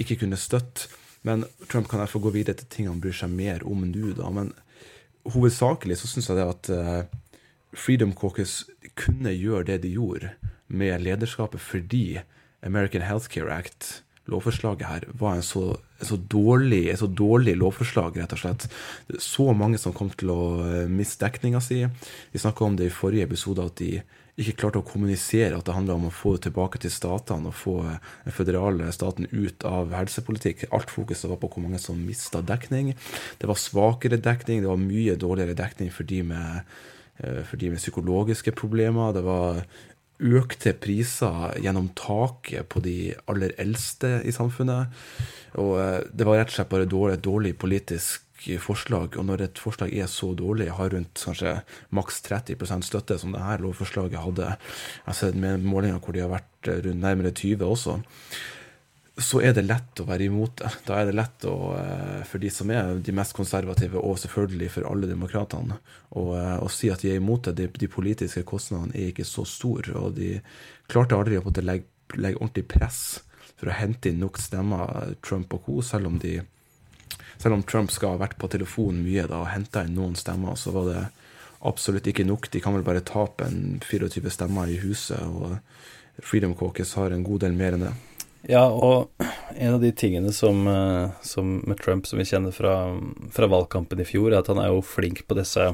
ikke 0.00 0.20
kunne 0.22 0.40
støtte. 0.40 0.90
Men 1.26 1.42
Trump 1.66 1.88
kan 1.90 1.98
derfor 1.98 2.22
gå 2.22 2.30
videre 2.36 2.60
til 2.60 2.68
ting 2.70 2.86
han 2.86 3.00
bryr 3.02 3.16
seg 3.16 3.32
mer 3.34 3.64
om 3.66 3.82
nå, 3.88 4.12
da. 4.14 4.28
Men 4.30 4.52
hovedsakelig 5.34 5.98
så 5.98 6.10
syns 6.10 6.28
jeg 6.30 6.38
det 6.38 6.44
at 6.46 6.68
uh, 6.70 7.00
Freedom 7.76 8.12
Caucus 8.14 8.60
kunne 8.94 9.32
gjøre 9.34 9.66
det 9.72 9.80
de 9.82 9.96
gjorde 9.96 10.30
med 10.66 11.04
lederskapet 11.04 11.62
fordi 11.62 12.20
American 12.66 13.04
Healthcare 13.06 13.54
Act, 13.54 14.02
lovforslaget 14.26 14.88
her, 14.88 15.06
var 15.14 15.36
en 15.36 15.44
så, 15.46 15.76
en 16.00 16.08
så, 16.08 16.16
dårlig, 16.16 16.88
en 16.90 16.98
så 16.98 17.06
dårlig 17.06 17.54
lovforslag, 17.60 18.18
rett 18.18 18.34
og 18.34 18.42
slett. 18.42 18.68
Så 19.22 19.52
mange 19.54 19.78
som 19.78 19.94
kom 19.94 20.10
til 20.10 20.32
å 20.34 20.42
eh, 20.66 20.86
miste 20.90 21.22
dekninga 21.22 21.62
si. 21.62 21.84
Vi 22.32 22.42
snakka 22.42 22.66
om 22.66 22.78
det 22.78 22.90
i 22.90 22.94
forrige 22.94 23.28
episode, 23.28 23.68
at 23.70 23.78
de 23.78 24.00
ikke 24.36 24.56
klarte 24.60 24.80
å 24.82 24.84
kommunisere 24.84 25.56
at 25.56 25.64
det 25.64 25.72
handla 25.72 25.94
om 25.96 26.08
å 26.10 26.12
få 26.12 26.34
det 26.34 26.46
tilbake 26.46 26.80
til 26.82 26.92
statene 26.92 27.48
og 27.48 27.56
få 27.56 27.76
den 27.86 28.34
føderale 28.36 28.90
staten 28.92 29.28
ut 29.32 29.64
av 29.64 29.94
helsepolitikk. 29.96 30.66
Alt 30.76 30.92
fokuset 30.92 31.30
var 31.30 31.40
på 31.40 31.48
hvor 31.54 31.64
mange 31.64 31.80
som 31.80 32.02
mista 32.04 32.42
dekning. 32.44 32.92
Det 33.40 33.48
var 33.48 33.60
svakere 33.60 34.20
dekning, 34.20 34.60
det 34.64 34.68
var 34.68 34.82
mye 34.82 35.16
dårligere 35.20 35.56
dekning 35.56 35.88
for 35.94 36.08
de 36.08 36.20
med, 36.34 36.68
eh, 37.22 37.40
for 37.48 37.56
de 37.56 37.72
med 37.72 37.80
psykologiske 37.80 38.52
problemer. 38.52 39.16
Det 39.16 39.24
var 39.24 39.64
økte 40.16 40.72
priser 40.80 41.56
gjennom 41.60 41.90
taket 41.98 42.68
på 42.72 42.80
de 42.84 43.14
aller 43.28 43.52
eldste 43.60 44.20
i 44.24 44.34
samfunnet. 44.34 44.94
Og 45.60 45.74
eh, 45.80 45.98
det 46.12 46.28
var 46.28 46.40
rett 46.40 46.52
og 46.52 46.58
slett 46.58 46.72
bare 46.72 46.88
dårlig, 46.90 47.20
dårlig 47.24 47.56
politisk 47.60 48.22
forslag, 48.62 49.16
og 49.16 49.24
når 49.26 49.46
et 49.46 49.60
forslag 49.60 49.92
er 49.96 50.08
så 50.10 50.28
dårlig, 50.36 50.68
har 50.76 50.92
rundt 50.92 51.22
kanskje 51.24 51.56
maks 51.96 52.20
30% 52.28 52.84
støtte, 52.86 53.18
som 53.18 53.32
dette 53.34 53.62
lovforslaget 53.64 54.20
hadde, 54.22 54.50
jeg 54.52 55.06
har 55.08 55.16
sett 55.16 55.38
med 55.40 55.64
målinger 55.64 55.98
hvor 56.02 56.16
de 56.16 56.22
har 56.24 56.32
vært 56.32 56.70
eh, 56.70 56.82
rundt 56.86 57.02
nærmere 57.02 57.32
20 57.32 57.64
også, 57.66 57.98
så 59.16 59.40
er 59.40 59.54
det 59.56 59.64
lett 59.64 60.00
å 60.02 60.04
være 60.04 60.26
imot 60.28 60.58
det. 60.60 60.70
Da 60.84 60.98
er 61.00 61.08
det 61.08 61.16
lett 61.16 61.44
å, 61.48 61.56
eh, 61.80 62.24
for 62.28 62.42
de 62.42 62.50
som 62.52 62.70
er 62.70 62.98
de 63.00 63.14
mest 63.16 63.32
konservative, 63.36 63.96
og 63.96 64.18
selvfølgelig 64.20 64.70
for 64.74 64.88
alle 64.90 65.08
demokratene, 65.08 65.78
å, 66.10 66.24
å 66.60 66.68
si 66.72 66.90
at 66.92 67.00
de 67.00 67.14
er 67.14 67.22
imot 67.22 67.48
det. 67.48 67.54
De, 67.56 67.68
de, 67.80 67.88
politiske 67.88 68.44
kostnadene 68.44 68.92
er 68.92 69.12
ikke 69.12 69.24
så 69.24 69.46
store, 69.48 69.94
og 69.96 70.18
de 70.18 70.34
klarte 70.92 71.16
aldri 71.16 71.40
å 71.40 71.54
legge, 71.62 71.88
legge 72.20 72.42
ordentlig 72.42 72.66
press 72.68 73.00
for 73.56 73.72
å 73.72 73.78
hente 73.78 74.12
inn 74.12 74.20
nok 74.20 74.36
stemmer, 74.38 75.16
Trump 75.24 75.54
og 75.56 75.64
co., 75.64 75.78
selv 75.80 76.12
om 76.12 76.20
de 76.20 76.42
selv 77.36 77.56
om 77.56 77.62
Trump 77.68 77.90
skal 77.92 78.14
ha 78.14 78.20
vært 78.20 78.38
på 78.40 78.48
telefonen 78.52 79.02
mye 79.04 79.26
da, 79.28 79.42
og 79.44 79.52
henta 79.52 79.84
inn 79.84 79.96
noen 79.96 80.16
stemmer, 80.16 80.56
så 80.56 80.72
var 80.72 80.88
det 80.88 81.04
absolutt 81.68 82.08
ikke 82.08 82.24
nok. 82.24 82.48
De 82.52 82.62
kan 82.64 82.76
vel 82.76 82.84
bare 82.84 83.04
tape 83.04 83.48
en 83.48 83.78
24 83.84 84.32
stemmer 84.32 84.72
i 84.72 84.78
huset, 84.80 85.20
og 85.24 86.24
Freedom 86.24 86.54
Caucus 86.56 86.94
har 86.96 87.12
en 87.12 87.24
god 87.24 87.44
del 87.44 87.56
mer 87.56 87.76
enn 87.76 87.88
det. 87.88 87.94
Ja, 88.46 88.68
og 88.70 89.10
en 89.56 89.74
av 89.74 89.80
de 89.82 89.90
tingene 89.92 90.30
som, 90.32 90.66
eh, 90.68 91.10
som 91.22 91.62
med 91.66 91.80
Trump 91.80 92.06
som 92.06 92.18
vi 92.18 92.24
kjenner 92.24 92.54
fra, 92.54 92.94
fra, 93.32 93.46
valgkampen 93.50 94.00
i 94.00 94.06
fjor, 94.06 94.30
er 94.30 94.38
at 94.38 94.50
han 94.52 94.60
er 94.62 94.70
jo 94.70 94.84
flink 94.86 95.24
på 95.26 95.34
disse 95.38 95.72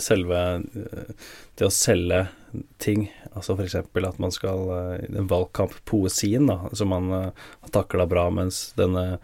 selve 0.00 0.38
eh, 0.62 1.10
Det 1.58 1.66
å 1.66 1.72
selge 1.72 2.22
ting 2.80 3.10
Altså 3.34 3.52
f.eks. 3.52 3.74
at 3.76 4.22
man 4.22 4.32
skal 4.32 4.62
i 5.02 5.10
Den 5.12 5.28
valgkamppoesien, 5.28 6.48
da, 6.48 6.70
som 6.72 6.88
man 6.88 7.12
har 7.12 7.70
takla 7.74 8.06
bra, 8.08 8.30
mens 8.32 8.70
denne 8.78 9.20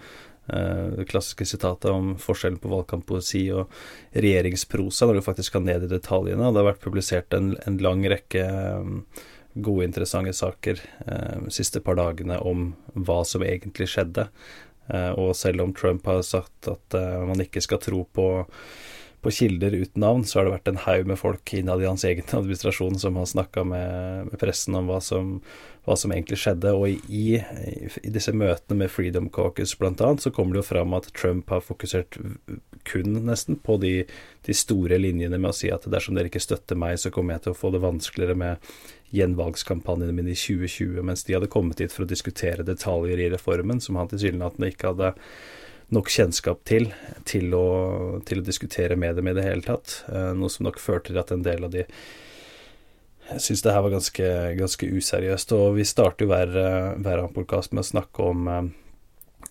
det 0.53 1.05
klassiske 1.09 1.47
sitatet 1.47 1.87
om 1.89 2.17
forskjellen 2.21 2.59
på 2.61 2.69
valgkamppoesi 2.69 3.45
og 3.55 3.71
regjeringsprosa, 4.11 5.07
når 5.07 5.21
du 5.21 5.25
faktisk 5.25 5.53
skal 5.53 5.63
ned 5.65 5.87
i 5.87 5.89
detaljene. 5.89 6.43
Og 6.43 6.53
det 6.53 6.61
har 6.61 6.67
vært 6.67 6.83
publisert 6.83 7.37
en, 7.39 7.53
en 7.63 7.79
lang 7.81 8.03
rekke 8.11 8.43
gode, 9.55 9.85
interessante 9.85 10.33
saker 10.37 10.81
eh, 11.07 11.49
siste 11.53 11.83
par 11.85 11.99
dagene 12.01 12.39
om 12.41 12.73
hva 12.95 13.23
som 13.29 13.45
egentlig 13.45 13.91
skjedde. 13.93 14.29
Eh, 14.91 15.13
og 15.19 15.37
selv 15.39 15.65
om 15.65 15.75
Trump 15.77 16.07
har 16.11 16.25
sagt 16.27 16.71
at 16.71 16.99
eh, 16.99 17.21
man 17.29 17.43
ikke 17.43 17.63
skal 17.63 17.81
tro 17.83 18.03
på, 18.17 18.29
på 19.23 19.35
kilder 19.35 19.77
uten 19.77 20.03
navn, 20.03 20.25
så 20.27 20.41
har 20.41 20.49
det 20.49 20.57
vært 20.57 20.73
en 20.73 20.81
haug 20.87 21.13
med 21.13 21.21
folk 21.21 21.53
innad 21.55 21.85
i 21.85 21.91
hans 21.91 22.05
egen 22.09 22.27
administrasjon 22.41 22.99
som 23.03 23.21
har 23.21 23.29
snakka 23.31 23.65
med, 23.69 24.33
med, 24.33 24.39
pressen 24.41 24.79
om 24.79 24.91
hva 24.91 24.99
som, 25.05 25.37
hva 25.87 25.97
som 25.99 26.15
egentlig 26.15 26.41
skjedde. 26.43 26.75
Og 26.75 26.89
i, 26.91 27.39
i, 27.39 28.11
disse 28.11 28.35
møtene 28.35 28.83
med 28.83 28.93
Freedom 28.93 29.31
Caucus 29.33 29.77
bl.a. 29.79 29.95
så 30.19 30.35
kommer 30.35 30.57
det 30.57 30.65
jo 30.65 30.71
fram 30.73 30.99
at 30.99 31.13
Trump 31.15 31.53
har 31.55 31.63
fokusert 31.65 32.19
kun 32.89 33.21
nesten 33.29 33.61
på 33.63 33.77
de, 33.79 34.01
de, 34.47 34.57
store 34.57 34.99
linjene 34.99 35.39
med 35.39 35.53
å 35.53 35.57
si 35.57 35.71
at 35.71 35.87
dersom 35.87 36.19
dere 36.19 36.33
ikke 36.33 36.43
støtter 36.43 36.79
meg, 36.79 36.99
så 36.99 37.15
kommer 37.15 37.37
jeg 37.37 37.47
til 37.47 37.55
å 37.55 37.61
få 37.61 37.71
det 37.75 37.85
vanskeligere 37.85 38.39
med 38.39 38.73
gjenvalgskampanjene 39.13 40.15
mine 40.17 40.33
i 40.33 40.39
2020, 40.39 41.03
mens 41.05 41.25
de 41.29 41.37
hadde 41.37 41.51
kommet 41.53 41.83
hit 41.83 41.93
for 41.95 42.07
å 42.07 42.11
diskutere 42.11 42.67
detaljer 42.67 43.21
i 43.21 43.31
reformen 43.33 43.83
som 43.83 43.99
han 44.01 44.11
tilsynelatende 44.11 44.73
ikke 44.73 44.93
hadde 44.93 45.13
nok 45.93 46.09
kjennskap 46.09 46.63
til 46.65 46.89
til 47.29 47.53
å, 47.53 47.67
til 48.25 48.41
å 48.41 48.47
diskutere 48.47 48.97
med 48.97 49.19
dem 49.21 49.29
i 49.29 49.37
det 49.37 49.45
hele 49.45 49.65
tatt. 49.67 50.03
Eh, 50.09 50.33
noe 50.37 50.53
som 50.53 50.65
nok 50.69 50.81
førte 50.81 51.13
til 51.13 51.21
at 51.21 51.33
en 51.35 51.45
del 51.45 51.69
av 51.69 51.75
de 51.75 51.85
syns 53.41 53.63
det 53.65 53.73
her 53.73 53.85
var 53.85 53.95
ganske, 53.95 54.29
ganske, 54.59 54.89
useriøst. 54.89 55.53
Og 55.57 55.77
vi 55.79 55.87
starter 55.89 56.27
jo 56.27 56.33
hver, 56.33 56.57
hver 57.05 57.27
podkast 57.35 57.73
med 57.73 57.85
å 57.85 57.91
snakke 57.93 58.29
om 58.33 58.49
eh, 58.51 58.73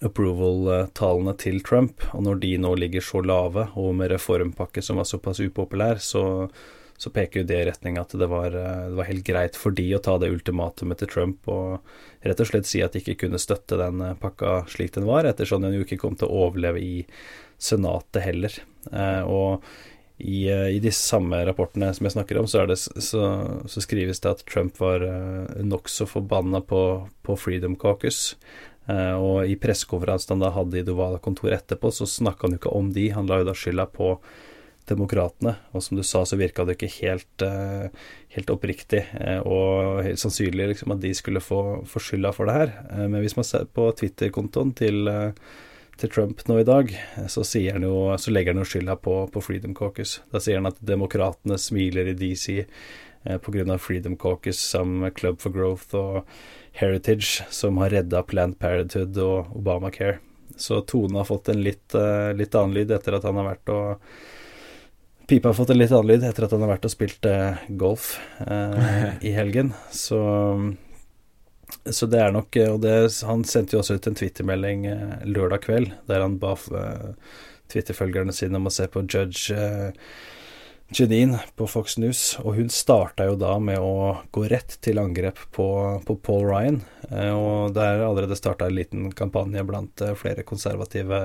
approval-tallene 0.10 1.36
til 1.42 1.62
Trump. 1.66 2.06
Og 2.16 2.26
når 2.26 2.42
de 2.44 2.52
nå 2.62 2.74
ligger 2.80 3.06
så 3.06 3.24
lave, 3.26 3.70
og 3.78 3.96
med 4.00 4.14
reformpakke 4.14 4.84
som 4.86 5.02
var 5.02 5.10
såpass 5.10 5.42
upopulær, 5.44 6.02
så, 6.02 6.24
så 7.02 7.10
peker 7.10 7.42
jo 7.42 7.48
det 7.50 7.58
i 7.58 7.66
retning 7.66 7.96
at 7.98 8.14
det 8.14 8.28
var, 8.30 8.54
eh, 8.54 8.90
det 8.92 8.98
var, 9.00 9.08
helt 9.10 9.26
greit 9.26 9.56
for 9.58 9.74
de 9.74 9.88
å 9.98 10.02
ta 10.06 10.20
det 10.22 10.30
ultimatumet 10.30 11.00
til 11.02 11.10
Trump 11.10 11.48
og 11.50 11.80
rett 12.22 12.44
og 12.44 12.50
slett 12.52 12.68
si 12.70 12.84
at 12.86 12.94
de 12.94 13.02
ikke 13.02 13.24
kunne 13.24 13.42
støtte 13.42 13.80
den 13.80 14.04
eh, 14.06 14.18
pakka 14.22 14.68
slik 14.70 14.94
den 14.94 15.08
var, 15.10 15.26
ettersom 15.26 15.66
den 15.66 15.80
jo 15.80 15.86
ikke 15.86 15.98
kom 16.04 16.18
til 16.20 16.30
å 16.30 16.44
overleve 16.46 16.84
i 16.84 17.00
Senatet 17.62 18.22
heller. 18.26 18.54
Eh, 18.92 19.24
og 19.26 19.66
i, 20.22 20.46
i, 20.46 20.78
disse 20.78 21.02
samme 21.02 21.40
rapportene 21.48 21.90
som 21.98 22.06
jeg 22.06 22.14
snakker 22.14 22.38
om, 22.38 22.46
så, 22.50 22.68
det, 22.70 22.78
så, 22.78 23.24
så 23.66 23.82
skrives 23.82 24.22
det 24.22 24.36
at 24.36 24.44
Trump 24.46 24.78
var 24.78 25.02
nokså 25.66 26.06
forbanna 26.06 26.62
på, 26.62 26.82
på 27.26 27.38
Freedom 27.42 27.74
Caucus. 27.74 28.36
og 28.86 29.50
i 29.50 29.56
pressekonferansen 29.58 30.36
han 30.36 30.44
da 30.44 30.52
hadde 30.54 30.78
i 30.78 30.86
Dovala-kontoret 30.86 31.64
etterpå, 31.64 31.90
så 31.90 32.06
snakka 32.06 32.46
han 32.46 32.54
jo 32.54 32.62
ikke 32.62 32.76
om 32.78 32.94
de, 32.94 33.08
han 33.18 33.26
la 33.26 33.42
jo 33.42 33.50
da 33.50 33.58
skylda 33.58 33.88
på 33.98 34.12
Demokratene. 34.92 35.56
Og 35.72 35.84
som 35.86 35.98
du 35.98 36.04
sa, 36.06 36.24
så 36.28 36.40
virka 36.40 36.66
det 36.68 36.78
ikke 36.78 36.92
helt, 37.00 37.46
uh, 37.46 37.88
helt 38.36 38.54
oppriktig 38.54 39.06
uh, 39.16 39.42
og 39.42 40.02
helt 40.06 40.22
sannsynlig 40.22 40.74
liksom, 40.74 40.96
at 40.96 41.04
de 41.04 41.14
skulle 41.18 41.44
få, 41.44 41.62
få 41.88 42.04
skylda 42.04 42.34
for 42.36 42.50
det 42.50 42.58
her. 42.58 42.74
Uh, 42.92 43.06
men 43.08 43.22
hvis 43.24 43.38
man 43.38 43.48
ser 43.48 43.70
på 43.72 43.88
Twitter-kontoen 43.98 44.74
til, 44.78 45.12
til, 45.98 46.12
Trump 46.12 46.44
nå 46.48 46.60
i 46.62 46.68
dag, 46.68 46.92
så, 47.32 47.46
jo, 47.46 47.94
så 48.18 48.34
legger 48.34 48.56
han 48.56 48.64
jo 48.64 48.72
skylda 48.74 48.98
på, 49.00 49.16
på, 49.32 49.46
Freedom 49.46 49.76
Caucus. 49.78 50.20
Da 50.34 50.42
sier 50.44 50.60
han 50.62 50.72
at 50.72 50.82
demokratene 50.82 51.60
smiler 51.62 52.12
i 52.12 52.18
DC 52.18 52.66
pga. 53.22 53.78
Freedom 53.78 54.18
Caucus 54.18 54.60
som 54.60 55.06
Club 55.16 55.40
for 55.44 55.54
Growth 55.54 55.96
og 55.96 56.26
Heritage, 56.74 57.46
som 57.54 57.78
har 57.84 57.94
redda 57.94 58.24
Planned 58.26 58.58
Parenthood 58.60 59.18
og 59.22 59.54
Obamacare. 59.60 60.20
Så 60.58 60.82
Tone 60.82 61.22
har 61.22 61.30
fått 61.30 61.50
en 61.54 61.62
litt, 61.64 61.94
litt 62.36 62.56
annen 62.58 62.76
lyd 62.76 62.92
etter 62.94 63.16
at 63.18 63.26
han 63.26 63.38
har 63.40 63.52
vært 63.54 63.72
og 63.74 64.16
Pipa 65.32 65.48
har 65.48 65.54
fått 65.54 65.70
en 65.70 65.78
litt 65.80 65.92
annen 65.96 66.10
lyd 66.10 66.24
etter 66.28 66.44
at 66.44 66.52
han 66.52 66.66
har 66.66 66.74
vært 66.74 66.86
og 66.90 66.92
spilt 66.92 67.24
eh, 67.24 67.62
golf 67.80 68.18
eh, 68.44 69.14
i 69.30 69.32
helgen. 69.32 69.70
Så, 69.88 70.20
så, 71.86 72.10
det 72.12 72.20
er 72.20 72.36
nok 72.36 72.58
Og 72.66 72.82
det, 72.84 72.98
han 73.30 73.46
sendte 73.48 73.78
jo 73.78 73.80
også 73.80 73.96
ut 73.96 74.10
en 74.12 74.20
twittermelding 74.20 74.84
eh, 74.92 75.24
lørdag 75.24 75.64
kveld 75.70 75.96
der 76.12 76.26
han 76.26 76.36
ba 76.42 76.58
eh, 76.60 77.40
Twitter-følgerne 77.72 78.36
sine 78.36 78.60
om 78.60 78.68
å 78.68 78.76
se 78.76 78.90
på 78.92 79.06
Judge 79.08 79.56
eh, 79.56 80.12
Janine 80.92 81.40
på 81.56 81.64
Fox 81.72 81.96
News, 81.96 82.34
og 82.44 82.58
hun 82.58 82.68
starta 82.68 83.30
jo 83.30 83.38
da 83.40 83.54
med 83.64 83.80
å 83.80 84.18
gå 84.36 84.50
rett 84.52 84.76
til 84.84 85.00
angrep 85.00 85.40
på, 85.56 85.72
på 86.04 86.18
Paul 86.28 86.50
Ryan. 86.50 86.82
Eh, 87.08 87.32
og 87.32 87.72
det 87.78 87.88
er 87.88 88.04
allerede 88.04 88.36
starta 88.36 88.68
en 88.68 88.76
liten 88.76 89.14
kampanje 89.16 89.64
blant 89.64 90.04
flere 90.20 90.44
konservative 90.44 91.22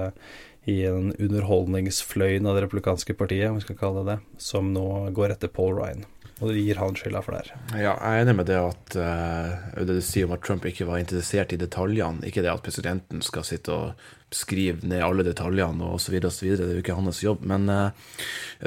i 0.66 0.80
en 0.88 1.12
underholdningsfløyen 1.12 2.46
av 2.46 2.56
det 2.56 2.66
republikanske 2.66 3.14
partiet, 3.18 3.48
om 3.50 3.60
vi 3.60 3.66
skal 3.66 3.78
kalle 3.78 4.02
det 4.02 4.16
det, 4.16 4.18
som 4.42 4.72
nå 4.74 4.86
går 5.14 5.36
etter 5.36 5.52
Paul 5.52 5.76
Ryan. 5.78 6.02
Og 6.36 6.50
det 6.52 6.60
gir 6.60 6.76
han 6.76 6.96
skylda 6.98 7.22
for 7.24 7.32
det 7.32 7.46
her. 7.46 7.52
Ja, 7.80 7.92
jeg 7.94 8.18
er 8.18 8.26
enig 8.26 8.34
med 8.36 8.48
det 8.50 8.58
at 8.60 8.96
uh, 9.00 9.78
det 9.88 9.94
du 9.96 10.02
sier 10.04 10.26
om 10.26 10.34
at 10.36 10.42
Trump 10.44 10.66
ikke 10.68 10.84
var 10.84 11.00
interessert 11.00 11.54
i 11.56 11.60
detaljene. 11.60 12.26
Ikke 12.28 12.42
det 12.44 12.52
at 12.52 12.64
presidenten 12.64 13.22
skal 13.24 13.46
sitte 13.48 13.72
og 13.72 14.02
skrive 14.34 14.84
ned 14.84 15.00
alle 15.06 15.24
detaljene 15.24 15.88
osv. 15.96 16.18
osv. 16.28 16.50
Det 16.58 16.66
er 16.66 16.74
jo 16.76 16.82
ikke 16.82 16.98
hans 16.98 17.22
jobb. 17.24 17.46
Men 17.48 17.70
uh, 17.72 18.18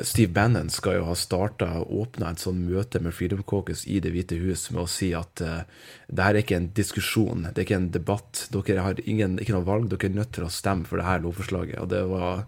Steve 0.01 0.33
Bannon 0.33 0.71
skal 0.73 0.97
jo 0.97 1.05
ha 1.11 1.13
starta 1.19 1.67
og 1.83 1.93
åpna 2.07 2.31
et 2.33 2.41
sånt 2.41 2.65
møte 2.65 3.03
med 3.05 3.13
Freedom 3.13 3.45
Caucus 3.45 3.85
i 3.85 4.01
Det 4.01 4.15
hvite 4.15 4.41
hus 4.41 4.65
med 4.73 4.87
å 4.87 4.89
si 4.89 5.11
at 5.13 5.45
uh, 5.45 5.61
det 6.09 6.25
her 6.25 6.33
er 6.33 6.41
ikke 6.41 6.57
en 6.57 6.71
diskusjon, 6.73 7.51
det 7.51 7.53
er 7.53 7.67
ikke 7.67 7.81
en 7.83 7.91
debatt. 7.93 8.47
Dere 8.55 8.87
har 8.87 9.05
ingen, 9.05 9.37
ikke 9.37 9.53
noe 9.59 9.69
valg, 9.69 9.91
dere 9.93 10.09
er 10.09 10.17
nødt 10.17 10.33
til 10.39 10.49
å 10.49 10.53
stemme 10.57 10.89
for 10.89 10.97
det 10.97 11.05
her 11.05 11.21
lovforslaget. 11.21 11.77
Og 11.85 11.93
det 11.93 12.01
var 12.09 12.47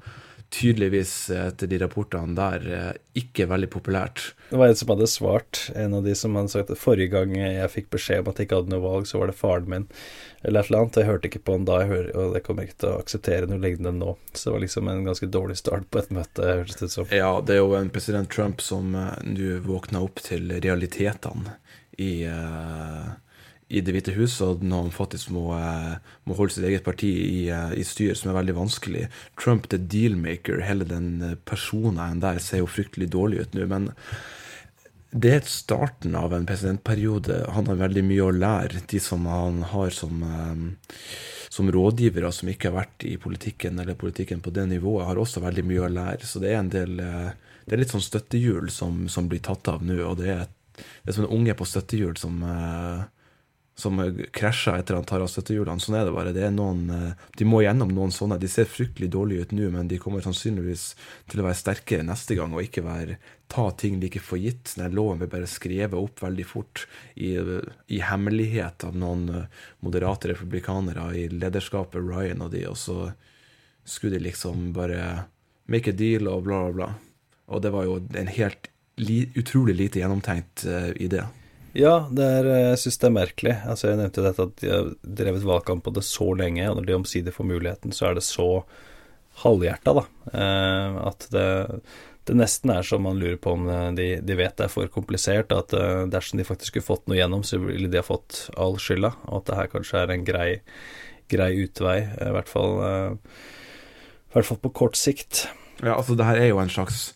tydeligvis 0.52 1.14
etter 1.32 1.70
de 1.72 1.80
rapportene 1.80 2.36
der 2.36 2.66
eh, 2.68 2.92
ikke 3.22 3.48
veldig 3.48 3.70
populært. 3.72 4.34
Det 4.50 4.60
var 4.60 4.72
en 4.72 4.80
som 4.80 4.92
hadde 4.92 5.08
svart, 5.08 5.62
en 5.80 5.96
av 5.96 6.04
de 6.04 6.16
som 6.18 6.36
hadde 6.36 6.52
sagt 6.52 6.74
at 6.74 6.82
forrige 6.82 7.14
gang 7.14 7.32
jeg 7.38 7.72
fikk 7.72 7.88
beskjed 7.96 8.24
om 8.24 8.32
at 8.32 8.42
jeg 8.42 8.50
ikke 8.50 8.60
hadde 8.60 8.74
noe 8.74 8.84
valg, 8.84 9.08
så 9.08 9.22
var 9.22 9.32
det 9.32 9.38
faren 9.40 9.70
min 9.72 9.88
eller 10.42 10.60
et 10.60 10.72
eller 10.72 10.82
annet. 10.82 11.00
Jeg 11.00 11.08
hørte 11.08 11.30
ikke 11.30 11.44
på 11.48 11.56
han 11.56 11.68
da, 11.70 11.80
og 11.86 12.36
det 12.36 12.44
kommer 12.44 12.68
ikke 12.68 12.80
til 12.84 12.92
å 12.92 13.00
akseptere 13.00 13.48
noe 13.48 13.62
lignende 13.64 13.94
nå. 13.96 14.16
Så 14.34 14.50
det 14.50 14.56
var 14.56 14.64
liksom 14.66 14.92
en 14.92 15.04
ganske 15.08 15.32
dårlig 15.32 15.58
start 15.62 15.88
på 15.94 16.02
et 16.02 16.14
møte, 16.18 16.52
hørtes 16.60 16.80
det 16.82 16.90
ut 16.90 16.96
som. 16.98 17.12
Ja, 17.16 17.32
det 17.46 17.56
er 17.56 17.62
jo 17.62 17.76
en 17.78 17.94
president 17.94 18.32
Trump 18.34 18.64
som 18.66 18.96
uh, 18.98 19.14
nå 19.24 19.60
våkna 19.68 20.04
opp 20.04 20.24
til 20.26 20.52
realitetene 20.58 21.56
i 22.02 22.26
uh, 22.26 23.12
i 23.72 23.82
Det 23.82 23.94
hvite 23.96 24.14
hus, 24.18 24.36
og 24.44 24.64
når 24.66 24.88
han 24.88 24.94
faktisk 24.94 25.32
må, 25.32 25.46
eh, 25.56 25.96
må, 26.28 26.36
holde 26.36 26.58
sitt 26.58 26.68
eget 26.68 26.84
parti 26.84 27.08
i, 27.08 27.48
eh, 27.50 27.74
i, 27.80 27.86
styr, 27.88 28.14
som 28.18 28.32
er 28.32 28.40
veldig 28.42 28.58
vanskelig. 28.58 29.08
Trump 29.40 29.70
the 29.72 29.78
dealmaker, 29.80 30.62
hele 30.68 30.88
den 30.88 31.22
eh, 31.24 31.38
personen 31.48 32.20
der, 32.20 32.40
ser 32.44 32.64
jo 32.64 32.70
fryktelig 32.70 33.12
dårlig 33.16 33.46
ut 33.46 33.56
nå. 33.56 33.68
Men 33.72 33.90
det 35.12 35.32
er 35.38 35.48
starten 35.48 36.16
av 36.20 36.36
en 36.36 36.48
presidentperiode. 36.48 37.46
Han 37.56 37.68
har 37.72 37.80
veldig 37.80 38.04
mye 38.08 38.26
å 38.28 38.36
lære. 38.36 38.84
De 38.92 39.00
som 39.00 39.26
han 39.28 39.64
har 39.72 39.96
som, 39.96 40.22
som 41.52 41.72
rådgivere 41.72 42.32
som 42.32 42.52
ikke 42.52 42.72
har 42.72 42.78
vært 42.82 43.08
i 43.08 43.18
politikken, 43.20 43.80
eller 43.80 44.00
politikken 44.00 44.44
på 44.44 44.54
det 44.56 44.68
nivået, 44.72 45.08
har 45.08 45.20
også 45.20 45.44
veldig 45.44 45.66
mye 45.68 45.84
å 45.84 45.92
lære. 45.92 46.28
Så 46.28 46.44
det 46.44 46.54
er 46.54 46.60
en 46.60 46.72
del 46.72 46.96
Det 47.00 47.76
er 47.76 47.84
litt 47.84 47.92
sånn 47.92 48.04
støttehjul 48.04 48.72
som, 48.72 49.08
som 49.08 49.28
blir 49.32 49.44
tatt 49.44 49.68
av 49.68 49.84
nå, 49.84 50.00
og 50.04 50.18
det 50.20 50.32
er, 50.34 50.48
det 50.80 51.12
er 51.12 51.20
som 51.20 51.28
en 51.28 51.36
unge 51.40 51.54
på 51.56 51.68
støttehjul 51.68 52.16
som 52.18 52.40
som 53.76 53.98
krasjer 54.36 54.78
etter 54.78 54.98
han 54.98 55.08
tar 55.08 55.24
av 55.24 55.30
støttehjulene. 55.32 55.82
Sånn 55.82 55.98
er 55.98 56.06
det 56.06 56.14
bare. 56.14 56.34
Det 56.36 56.44
er 56.46 56.54
noen, 56.54 56.84
eh, 56.92 57.28
de 57.38 57.48
må 57.48 57.62
gjennom 57.64 57.94
noen 57.96 58.12
sånne. 58.14 58.38
De 58.40 58.50
ser 58.52 58.70
fryktelig 58.70 59.10
dårlige 59.14 59.48
ut 59.48 59.54
nå, 59.58 59.70
men 59.72 59.88
de 59.88 60.00
kommer 60.02 60.22
sannsynligvis 60.22 60.84
til 61.32 61.42
å 61.42 61.48
være 61.48 61.60
sterkere 61.60 62.06
neste 62.06 62.36
gang 62.38 62.54
og 62.54 62.66
ikke 62.66 62.84
være, 62.86 63.18
ta 63.52 63.70
ting 63.72 64.00
like 64.00 64.20
for 64.20 64.38
gitt. 64.38 64.76
Den 64.78 64.96
loven 64.96 65.20
blir 65.20 65.32
bare 65.32 65.50
skrevet 65.50 65.98
opp 65.98 66.22
veldig 66.24 66.46
fort 66.48 66.86
i, 67.16 67.34
i, 67.36 68.00
hemmelighet 68.00 68.86
av 68.88 68.96
noen 68.96 69.30
eh, 69.30 69.62
moderate 69.80 70.34
republikanere 70.34 71.10
i 71.18 71.28
lederskapet, 71.32 72.04
Ryan 72.04 72.46
og 72.46 72.52
de, 72.52 72.68
og 72.70 72.78
så 72.78 73.12
skulle 73.88 74.20
de 74.20 74.28
liksom 74.28 74.72
bare 74.76 75.26
make 75.72 75.90
a 75.90 75.96
deal 75.96 76.28
og 76.30 76.44
bla, 76.46 76.68
bla, 76.68 76.74
bla. 76.76 76.92
Og 77.52 77.64
det 77.64 77.72
var 77.74 77.88
jo 77.88 77.98
en 78.20 78.32
helt 78.32 78.70
li, 79.02 79.24
utrolig 79.36 79.76
lite 79.76 80.00
gjennomtenkt 80.00 80.66
uh, 80.68 80.92
idé. 80.96 81.26
Ja, 81.78 82.04
er, 82.12 82.46
eh, 82.46 82.70
jeg 82.72 82.80
syns 82.84 83.00
det 83.00 83.08
er 83.08 83.16
merkelig. 83.16 83.56
Altså, 83.64 83.90
jeg 83.90 84.00
nevnte 84.02 84.24
dette 84.26 84.46
at 84.48 84.56
de 84.60 84.72
har 84.72 84.88
drevet 85.02 85.48
valgkamp 85.48 85.86
på 85.86 85.94
det 85.96 86.04
så 86.04 86.32
lenge, 86.36 86.66
og 86.68 86.80
når 86.80 86.88
de 86.88 86.96
omsider 86.98 87.36
får 87.36 87.48
muligheten, 87.48 87.94
så 87.96 88.10
er 88.10 88.18
det 88.18 88.26
så 88.28 88.48
halvhjerta, 89.46 89.94
da. 90.02 90.04
Eh, 90.36 90.98
at 91.08 91.28
det, 91.32 91.46
det, 92.28 92.36
nesten 92.36 92.74
er 92.76 92.88
som 92.88 93.06
man 93.08 93.22
lurer 93.22 93.40
på 93.40 93.54
om 93.56 93.70
eh, 93.72 93.88
de, 93.96 94.08
de 94.20 94.38
vet 94.40 94.58
det 94.60 94.68
er 94.68 94.74
for 94.74 94.92
komplisert. 94.92 95.56
At 95.56 95.72
dersom 96.12 96.42
de 96.42 96.48
faktisk 96.48 96.74
skulle 96.74 96.90
fått 96.90 97.08
noe 97.08 97.22
gjennom, 97.22 97.46
så 97.48 97.62
ville 97.64 97.92
de 97.92 98.02
ha 98.02 98.06
fått 98.06 98.50
all 98.60 98.76
skylda. 98.76 99.14
Og 99.30 99.40
at 99.40 99.48
det 99.48 99.60
her 99.62 99.72
kanskje 99.72 100.04
er 100.04 100.12
en 100.12 100.28
grei, 100.28 100.50
grei 101.32 101.54
utvei, 101.64 102.02
i 102.04 102.34
hvert 102.36 102.52
fall, 102.52 102.76
i 102.84 104.36
hvert 104.36 104.50
fall 104.50 104.60
på 104.60 104.74
kort 104.84 105.00
sikt. 105.00 105.46
Ja, 105.80 105.96
altså 105.96 106.20
det 106.20 106.28
her 106.28 106.38
er 106.38 106.52
jo 106.52 106.60
en 106.62 106.70
slags 106.70 107.14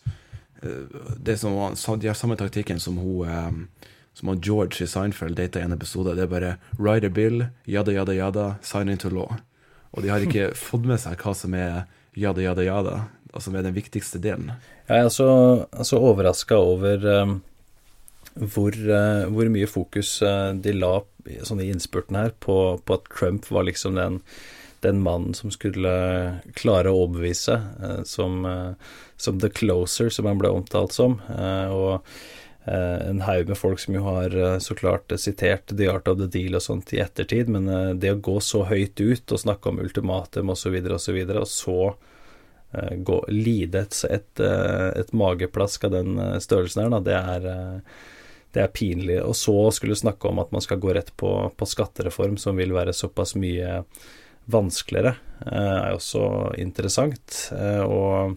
Det 1.22 1.36
som, 1.38 1.52
De 2.00 2.08
har 2.08 2.16
samme 2.18 2.34
taktikken 2.40 2.80
som 2.82 2.96
hun 2.98 3.68
som 4.16 4.28
han 4.28 4.40
George 4.40 4.84
i 4.84 4.86
Seinfeld 4.88 5.36
data 5.36 5.60
i 5.60 5.62
en 5.62 5.76
episode. 5.76 6.14
Det 6.16 6.22
er 6.24 6.32
bare 6.32 6.56
'write 6.78 7.06
a 7.06 7.12
bill', 7.12 7.48
yada, 7.66 7.92
yada, 7.92 8.14
yada, 8.14 8.54
sign 8.62 8.88
into 8.88 9.10
law'. 9.10 9.36
Og 9.92 10.02
de 10.02 10.08
har 10.08 10.20
ikke 10.20 10.54
fått 10.68 10.86
med 10.88 11.00
seg 11.00 11.20
hva 11.20 11.34
som 11.36 11.54
er 11.54 11.84
yada, 12.16 12.40
yada, 12.40 12.64
yada, 12.64 12.94
altså 13.34 13.50
som 13.50 13.56
er 13.56 13.66
den 13.66 13.76
viktigste 13.76 14.18
delen. 14.18 14.54
Jeg 14.88 15.04
er 15.04 15.10
så, 15.12 15.66
så 15.84 16.00
overraska 16.00 16.56
over 16.56 17.04
um, 17.04 17.42
hvor, 18.34 18.72
uh, 18.72 19.28
hvor, 19.28 19.50
mye 19.52 19.68
fokus 19.68 20.22
uh, 20.22 20.54
de 20.54 20.72
la 20.72 21.02
sånn 21.44 21.60
i 21.60 21.68
innspurten 21.68 22.16
her 22.16 22.32
på, 22.40 22.80
på, 22.84 22.96
at 22.96 23.12
Trump 23.12 23.50
var 23.50 23.66
liksom 23.68 24.00
den, 24.00 24.20
den 24.80 25.02
mannen 25.04 25.36
som 25.36 25.52
skulle 25.52 25.92
klare 26.56 26.88
å 26.88 27.04
overbevise, 27.04 27.60
uh, 27.84 28.00
som, 28.08 28.48
som, 29.16 29.44
the 29.44 29.52
closer, 29.52 30.08
som 30.08 30.24
han 30.24 30.40
ble 30.40 30.54
omtalt 30.56 30.96
som. 30.96 31.20
og 31.28 32.00
en 32.66 33.20
haug 33.22 33.48
med 33.48 33.58
folk 33.58 33.78
som 33.78 33.94
jo 33.94 34.02
har 34.02 34.32
så 34.58 34.74
klart 34.74 35.12
sitert 35.22 35.70
The 35.70 35.86
Art 35.92 36.08
of 36.10 36.16
the 36.18 36.26
Deal 36.26 36.58
og 36.58 36.64
sånt 36.64 36.90
i 36.96 36.98
ettertid, 36.98 37.48
men 37.52 37.70
det 38.02 38.10
å 38.10 38.18
gå 38.18 38.34
så 38.42 38.64
høyt 38.66 38.98
ut 38.98 39.34
og 39.34 39.42
snakke 39.42 39.70
om 39.70 39.78
ultimatum 39.84 40.50
osv., 40.50 40.74
og, 40.82 40.98
så 41.00 41.14
videre, 41.14 41.44
og 41.44 41.50
så 41.52 41.92
Eh, 42.72 42.96
gå, 42.96 43.24
lide 43.28 43.80
et, 43.80 44.04
et, 44.10 44.40
eh, 44.40 44.88
et, 45.00 45.12
mageplask 45.12 45.84
av 45.84 45.94
den 45.94 46.18
eh, 46.18 46.38
størrelsen 46.42 46.82
her, 46.82 46.92
da, 46.92 47.00
det 47.00 47.16
er, 47.16 47.80
det 48.56 48.64
er 48.64 48.72
pinlig. 48.74 49.20
Og 49.22 49.36
så 49.38 49.56
skulle 49.74 49.98
snakke 49.98 50.28
om 50.28 50.42
at 50.42 50.52
man 50.54 50.64
skal 50.64 50.80
gå 50.82 50.94
rett 50.96 51.12
på, 51.16 51.32
på 51.56 51.68
skattereform, 51.68 52.36
som 52.40 52.58
vil 52.58 52.74
være 52.76 52.96
såpass 52.96 53.36
mye 53.38 53.82
vanskeligere, 54.50 55.16
er 55.50 55.94
også 55.96 56.54
interessant. 56.62 57.48
Og 57.82 58.36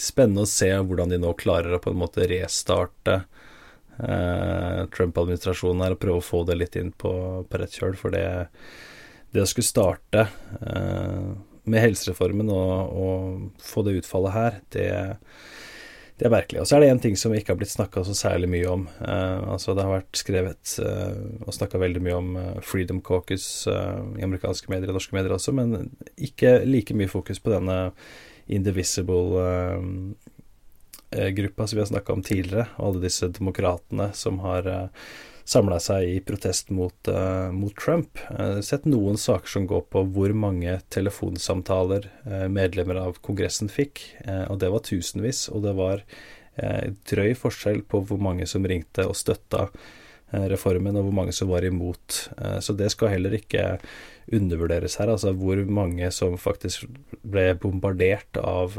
spennende 0.00 0.46
å 0.46 0.48
se 0.50 0.70
hvordan 0.72 1.12
de 1.12 1.18
nå 1.20 1.32
klarer 1.38 1.76
å 1.76 1.80
på 1.82 1.92
en 1.92 2.00
måte 2.00 2.26
restarte 2.30 3.22
Trump-administrasjonen 3.92 5.84
her 5.84 5.94
og 5.94 6.00
prøve 6.02 6.22
å 6.22 6.24
få 6.24 6.42
det 6.48 6.56
litt 6.56 6.78
inn 6.80 6.90
på, 6.96 7.12
på 7.44 7.60
rett 7.60 7.76
kjøl. 7.76 7.94
For 8.00 8.14
det, 8.14 8.24
det 9.34 9.44
å 9.44 9.48
skulle 9.50 9.68
starte 9.68 10.24
med 11.62 11.84
helsereformen 11.84 12.50
og, 12.50 12.72
og 13.04 13.62
få 13.62 13.84
det 13.86 13.98
utfallet 14.00 14.34
her, 14.34 14.56
det, 14.74 14.88
det 16.18 16.28
er 16.28 16.34
merkelig. 16.34 16.60
Og 16.62 16.68
så 16.68 16.76
er 16.76 16.84
det 16.84 16.90
én 16.92 17.02
ting 17.02 17.16
som 17.18 17.32
ikke 17.34 17.54
har 17.54 17.60
blitt 17.60 17.72
snakka 17.72 18.04
så 18.06 18.14
særlig 18.14 18.50
mye 18.52 18.68
om. 18.70 18.84
Uh, 19.00 19.54
altså 19.54 19.74
Det 19.74 19.86
har 19.86 19.96
vært 19.96 20.20
skrevet 20.20 20.74
uh, 20.82 21.46
og 21.46 21.56
snakka 21.56 21.80
veldig 21.82 22.02
mye 22.04 22.18
om 22.18 22.28
uh, 22.38 22.50
Freedom 22.62 23.00
Caucus 23.04 23.46
i 23.66 24.26
amerikanske 24.26 24.70
medier 24.72 24.92
og 24.92 25.00
norske 25.00 25.16
medier 25.16 25.34
også, 25.34 25.54
men 25.56 25.90
ikke 26.14 26.60
like 26.68 26.94
mye 26.94 27.10
fokus 27.10 27.42
på 27.42 27.50
denne 27.54 27.78
Indivisible 28.46 30.14
gruppa 31.36 31.66
som 31.68 31.76
vi 31.76 31.82
har 31.82 31.90
snakka 31.90 32.14
om 32.14 32.22
tidligere, 32.24 32.70
og 32.78 32.86
alle 32.86 33.02
disse 33.04 33.28
demokratene 33.36 34.06
som 34.16 34.38
har 34.40 34.70
samla 35.44 35.78
seg 35.82 36.08
i 36.08 36.20
protest 36.24 36.70
mot, 36.74 37.08
uh, 37.08 37.50
mot 37.54 37.74
Trump. 37.78 38.20
Uh, 38.30 38.60
sett 38.64 38.86
noen 38.88 39.18
saker 39.18 39.50
som 39.50 39.66
går 39.70 39.86
på 39.92 40.04
hvor 40.14 40.34
mange 40.36 40.78
telefonsamtaler 40.94 42.08
uh, 42.26 42.46
medlemmer 42.52 43.00
av 43.02 43.18
Kongressen 43.24 43.70
fikk, 43.72 44.04
og 44.48 44.60
det 44.62 44.70
var 44.72 44.86
tusenvis. 44.86 45.48
Og 45.52 45.66
det 45.66 45.74
var 45.78 46.06
drøy 47.08 47.32
forskjell 47.38 47.80
på 47.88 48.02
hvor 48.04 48.18
mange 48.20 48.44
som 48.48 48.66
ringte 48.68 49.06
og 49.08 49.16
støtta 49.16 49.70
reformen, 50.52 50.98
og 51.00 51.06
hvor 51.06 51.14
mange 51.16 51.32
som 51.32 51.48
var 51.48 51.64
imot. 51.64 52.26
Så 52.60 52.74
det 52.76 52.90
skal 52.92 53.14
heller 53.14 53.32
ikke 53.38 53.78
undervurderes 54.30 54.98
her, 55.00 55.10
altså 55.12 55.32
hvor 55.36 55.58
mange 55.66 56.10
som 56.14 56.38
faktisk 56.40 56.86
ble 57.22 57.52
bombardert 57.62 58.38
av 58.42 58.78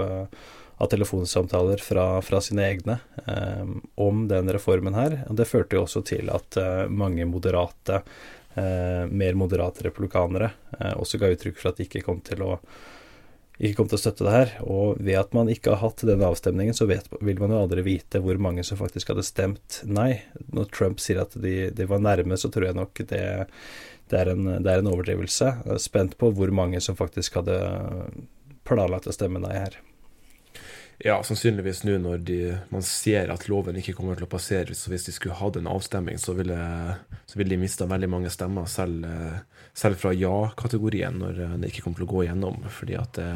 av 0.84 0.88
telefonsamtaler 0.88 1.78
fra, 1.78 2.22
fra 2.22 2.42
sine 2.42 2.66
egne 2.66 2.98
eh, 3.28 3.68
om 3.96 4.28
den 4.28 4.50
reformen 4.54 4.98
her. 4.98 5.20
Og 5.30 5.38
det 5.40 5.48
førte 5.50 5.78
jo 5.78 5.86
også 5.86 6.04
til 6.08 6.32
at 6.34 6.58
eh, 6.60 6.88
mange 6.90 7.28
moderate, 7.30 8.02
eh, 8.56 9.06
mer 9.10 9.38
moderate 9.40 9.86
republikanere 9.88 10.52
eh, 10.80 10.96
også 10.98 11.22
ga 11.22 11.32
uttrykk 11.34 11.62
for 11.62 11.72
at 11.72 11.80
de 11.80 11.88
ikke 11.88 12.04
kom 12.06 12.20
til 12.26 12.46
å 12.46 12.58
ikke 13.64 13.78
kom 13.78 13.88
til 13.88 14.00
å 14.00 14.02
støtte 14.02 14.26
det 14.26 14.32
her. 14.34 14.52
Og 14.66 14.98
ved 14.98 15.20
at 15.20 15.36
man 15.38 15.48
ikke 15.52 15.76
har 15.76 15.84
hatt 15.86 16.02
den 16.10 16.24
avstemningen, 16.26 16.74
så 16.76 16.88
vet, 16.90 17.06
vil 17.22 17.38
man 17.40 17.54
jo 17.54 17.62
aldri 17.62 17.84
vite 17.86 18.20
hvor 18.20 18.40
mange 18.42 18.66
som 18.66 18.80
faktisk 18.80 19.14
hadde 19.14 19.24
stemt 19.28 19.78
nei. 19.86 20.24
Når 20.52 20.72
Trump 20.74 21.00
sier 21.00 21.22
at 21.22 21.38
de, 21.38 21.70
de 21.72 21.88
var 21.88 22.02
nærme, 22.02 22.36
så 22.36 22.50
tror 22.52 22.72
jeg 22.72 22.80
nok 22.80 23.04
det, 23.14 23.22
det, 24.12 24.20
er 24.20 24.34
en, 24.34 24.46
det 24.64 24.70
er 24.70 24.82
en 24.82 24.92
overdrivelse. 24.92 25.50
Spent 25.82 26.18
på 26.20 26.32
hvor 26.36 26.52
mange 26.56 26.82
som 26.84 26.98
faktisk 27.00 27.40
hadde 27.40 27.58
planlagt 28.68 29.10
å 29.10 29.16
stemme 29.16 29.42
nei 29.44 29.56
her. 29.58 29.80
Ja, 31.04 31.18
sannsynligvis 31.26 31.82
nå 31.84 31.98
når 32.00 32.22
de, 32.24 32.38
man 32.72 32.84
ser 32.86 33.32
at 33.34 33.48
loven 33.52 33.76
ikke 33.80 33.96
kommer 33.98 34.16
til 34.16 34.28
å 34.28 34.32
passere. 34.32 34.76
Så 34.78 34.92
hvis 34.92 35.08
de 35.08 35.16
skulle 35.16 35.36
hatt 35.36 35.58
en 35.60 35.68
avstemning, 35.68 36.20
så 36.22 36.36
ville, 36.38 36.58
så 37.28 37.40
ville 37.40 37.56
de 37.56 37.64
mista 37.64 37.88
veldig 37.90 38.10
mange 38.14 38.32
stemmer, 38.32 38.70
selv, 38.72 39.08
selv 39.76 40.00
fra 40.00 40.14
ja-kategorien, 40.16 41.18
når 41.20 41.42
det 41.58 41.72
ikke 41.72 41.88
kommer 41.88 42.00
til 42.00 42.08
å 42.08 42.14
gå 42.14 42.24
igjennom. 42.28 42.62
Fordi 42.72 42.96
at 43.02 43.18
det, 43.20 43.28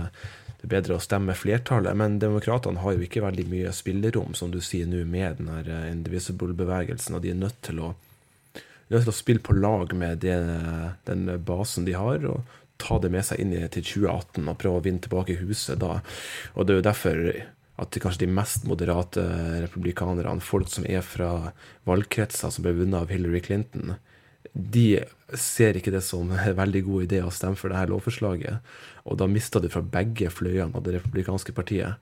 det 0.58 0.70
er 0.70 0.74
bedre 0.78 0.96
å 0.96 1.04
stemme 1.04 1.36
flertallet. 1.38 1.98
Men 1.98 2.22
demokratene 2.24 2.86
har 2.86 2.96
jo 2.96 3.08
ikke 3.08 3.26
veldig 3.26 3.48
mye 3.52 3.74
spillerom, 3.76 4.38
som 4.38 4.54
du 4.54 4.62
sier 4.64 4.88
nå, 4.90 5.04
med 5.10 5.42
den 5.42 5.52
her 5.52 5.90
indivisible-bevegelsen, 5.92 7.18
og 7.18 7.26
de 7.26 7.34
er 7.34 7.42
nødt 7.42 7.60
til 7.68 7.84
å 7.84 7.96
nødt 8.92 9.06
til 9.06 9.12
å 9.14 9.18
spille 9.18 9.44
på 9.44 9.58
lag 9.58 9.94
med 9.98 10.24
det, 10.24 10.38
den 11.10 11.28
basen 11.46 11.88
de 11.88 11.98
har, 11.98 12.24
og 12.30 12.58
ta 12.82 13.00
det 13.02 13.12
med 13.14 13.26
seg 13.26 13.42
inn 13.42 13.54
til 13.74 13.84
2018 13.84 14.48
og 14.48 14.58
prøve 14.62 14.80
å 14.80 14.86
vinne 14.86 15.04
tilbake 15.04 15.40
huset 15.42 15.82
da. 15.82 16.00
Og 16.56 16.68
det 16.68 16.76
er 16.76 16.82
jo 16.82 16.90
derfor 16.90 17.24
at 17.78 17.98
kanskje 18.02 18.26
de 18.26 18.34
mest 18.34 18.66
moderate 18.70 19.24
republikanerne, 19.64 20.42
folk 20.42 20.70
som 20.72 20.86
er 20.90 21.04
fra 21.06 21.54
valgkretser 21.90 22.54
som 22.54 22.66
ble 22.66 22.74
vunnet 22.80 23.04
av 23.04 23.14
Hillary 23.14 23.42
Clinton, 23.46 23.98
de 24.58 25.04
ser 25.38 25.78
ikke 25.78 25.92
det 25.94 26.02
som 26.06 26.32
en 26.32 26.58
veldig 26.58 26.82
god 26.88 27.06
idé 27.06 27.20
å 27.22 27.34
stemme 27.34 27.60
for 27.60 27.74
dette 27.74 27.92
lovforslaget. 27.92 28.64
Og 29.06 29.20
da 29.20 29.28
mista 29.30 29.62
du 29.62 29.68
fra 29.70 29.84
begge 29.86 30.32
fløyene 30.34 30.74
av 30.74 30.86
det 30.86 30.96
republikanske 30.98 31.54
partiet. 31.54 32.02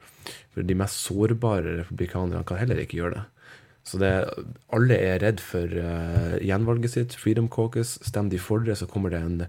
For 0.54 0.64
de 0.64 0.78
mest 0.78 1.02
sårbare 1.04 1.82
republikanerne 1.82 2.46
kan 2.48 2.62
heller 2.62 2.80
ikke 2.82 3.02
gjøre 3.02 3.18
det. 3.18 3.26
Så 3.86 4.00
det, 4.02 4.12
alle 4.74 4.98
er 4.98 5.22
redd 5.22 5.44
for 5.44 5.70
uh, 5.70 6.36
gjenvalget 6.42 6.96
sitt. 6.96 7.16
Freedom 7.22 7.48
Caucus. 7.54 8.00
Stem 8.06 8.32
de 8.32 8.42
for 8.42 8.66
det, 8.66 8.80
så 8.80 8.90
kommer 8.90 9.14
det 9.14 9.22
en 9.22 9.46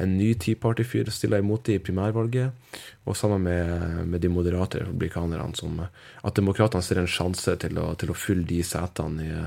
en 0.00 0.16
ny 0.16 0.34
Tea 0.38 0.56
Party-fyr 0.56 1.10
stiller 1.12 1.42
imot 1.42 1.64
det 1.66 1.76
i 1.76 1.82
primærvalget, 1.82 2.76
og 3.04 3.16
sammen 3.16 3.42
med, 3.44 4.06
med 4.08 4.22
de 4.22 4.30
moderate 4.32 4.84
republikanerne, 4.84 5.54
som 5.58 5.80
at 5.82 6.36
demokratene 6.36 6.84
ser 6.84 7.02
en 7.02 7.10
sjanse 7.10 7.56
til 7.60 7.80
å, 7.80 7.90
til 8.00 8.12
å 8.12 8.16
fylle 8.16 8.46
de 8.48 8.62
setene 8.66 9.26
i, 9.26 9.40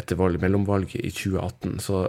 etter 0.00 0.18
valg, 0.18 0.40
mellomvalget 0.42 1.00
i 1.02 1.10
2018. 1.10 1.80
Så 1.84 2.04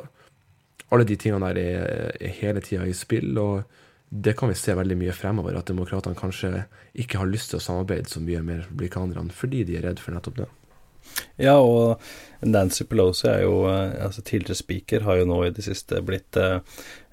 alle 0.93 1.07
de 1.09 1.17
tingene 1.19 1.51
der 1.51 1.61
er, 1.61 2.13
er 2.19 2.37
hele 2.39 2.63
tida 2.63 2.85
i 2.87 2.95
spill, 2.95 3.33
og 3.41 3.65
det 4.09 4.35
kan 4.37 4.51
vi 4.51 4.57
se 4.57 4.75
veldig 4.77 4.97
mye 4.99 5.15
fremover, 5.17 5.57
at 5.57 5.69
demokratene 5.69 6.17
kanskje 6.17 6.67
ikke 7.01 7.19
har 7.19 7.29
lyst 7.29 7.51
til 7.51 7.59
å 7.59 7.65
samarbeide 7.65 8.11
så 8.11 8.21
mye 8.23 8.43
med 8.45 8.63
republikanerne 8.63 9.33
fordi 9.35 9.65
de 9.67 9.79
er 9.79 9.89
redd 9.89 9.99
for 9.99 10.15
nettopp 10.15 10.43
det. 10.43 10.51
Ja, 11.41 11.57
og 11.59 12.01
Nancy 12.45 12.85
Pelosi 12.87 13.27
er 13.31 13.43
jo 13.45 13.63
eh, 13.69 13.95
altså 14.05 14.23
tidligere 14.25 14.59
speaker, 14.59 15.05
har 15.07 15.19
jo 15.19 15.27
nå 15.29 15.39
i 15.45 15.53
det 15.55 15.65
siste 15.65 16.01
blitt 16.05 16.37
eh, 16.39 16.59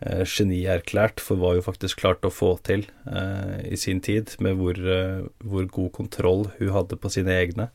eh, 0.04 0.22
genierklært 0.28 1.22
for 1.22 1.40
hva 1.40 1.54
hun 1.56 1.64
faktisk 1.64 2.02
klarte 2.02 2.28
å 2.28 2.34
få 2.34 2.54
til 2.66 2.84
eh, 3.08 3.58
i 3.72 3.78
sin 3.80 4.02
tid, 4.04 4.34
med 4.44 4.58
hvor, 4.60 4.78
eh, 4.78 5.22
hvor, 5.44 5.68
god 5.72 5.92
kontroll 5.98 6.48
hun 6.58 6.74
hadde 6.76 6.98
på 7.00 7.12
sine 7.12 7.34
egne. 7.38 7.70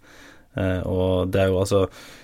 Eh, 0.58 0.82
og 0.90 1.30
det 1.34 1.44
er 1.44 1.52
jo 1.52 1.60
altså 1.62 1.84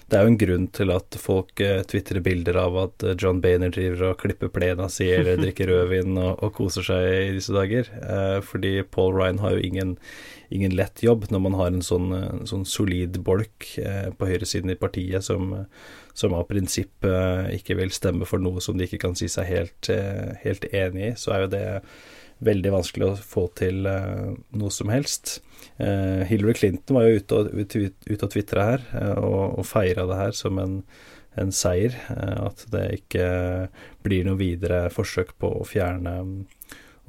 Det 0.10 0.18
er 0.18 0.26
jo 0.26 0.32
en 0.32 0.40
grunn 0.42 0.66
til 0.74 0.92
at 0.94 1.16
folk 1.22 1.62
eh, 1.64 1.82
tvitrer 1.90 2.22
bilder 2.26 2.58
av 2.60 2.78
at 2.82 3.06
eh, 3.06 3.16
John 3.18 3.40
Bainer 3.42 3.72
driver 3.74 4.12
og 4.12 4.20
klipper 4.22 4.52
plena 4.54 4.90
si 4.92 5.08
eller 5.14 5.40
drikker 5.42 5.70
rødvin 5.72 6.18
og, 6.18 6.44
og, 6.44 6.54
koser 6.58 6.86
seg 6.86 7.08
i 7.30 7.34
disse 7.38 7.56
dager. 7.56 7.90
Eh, 7.98 8.38
fordi 8.46 8.76
Paul 8.84 9.16
Ryan 9.18 9.42
har 9.42 9.56
jo 9.56 9.64
ingen, 9.66 9.96
ingen 10.54 10.76
lett 10.78 11.02
jobb 11.06 11.30
når 11.34 11.44
man 11.48 11.58
har 11.58 11.72
en 11.72 11.86
sånn, 11.86 12.12
sånn 12.50 12.66
solid 12.70 13.22
bolk 13.26 13.72
på 14.18 14.30
høyresiden 14.30 14.74
i 14.74 14.78
partiet 14.78 15.26
som, 15.26 15.56
som 16.14 16.36
av 16.38 16.46
prinsipp 16.50 17.08
ikke 17.56 17.80
vil 17.80 17.94
stemme 17.96 18.28
for 18.30 18.44
noe 18.44 18.62
som 18.62 18.78
de 18.78 18.86
ikke 18.86 19.02
kan 19.02 19.18
si 19.18 19.32
seg 19.32 19.50
helt, 19.50 19.90
helt 20.44 20.68
enig 20.70 21.08
i, 21.08 21.16
så 21.18 21.34
er 21.34 21.46
jo 21.46 21.54
det 21.56 21.66
veldig 22.46 22.74
vanskelig 22.74 23.08
å 23.08 23.18
få 23.18 23.48
til 23.60 23.88
uh, 23.90 24.34
noe 24.58 24.74
som 24.74 24.92
helst. 24.94 25.40
Uh, 25.80 26.24
Hillary 26.30 26.56
Clinton 26.58 27.00
var 27.00 27.08
jo 27.08 27.20
ute 27.22 27.40
og, 27.40 27.52
ut, 27.56 28.26
tvitra 28.34 28.68
her 28.74 28.86
uh, 28.94 29.18
og, 29.20 29.60
og 29.62 29.68
feira 29.68 30.08
det 30.10 30.20
her 30.20 30.38
som 30.38 30.60
en, 30.62 30.80
en 31.40 31.54
seier. 31.56 31.96
at 32.14 32.66
det 32.74 32.86
ikke 33.00 33.28
blir 34.06 34.28
noe 34.28 34.40
videre 34.40 34.86
forsøk 34.94 35.36
på 35.42 35.50
å 35.60 35.68
fjerne 35.68 36.20
um, 36.22 36.36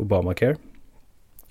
Obamacare. 0.00 0.58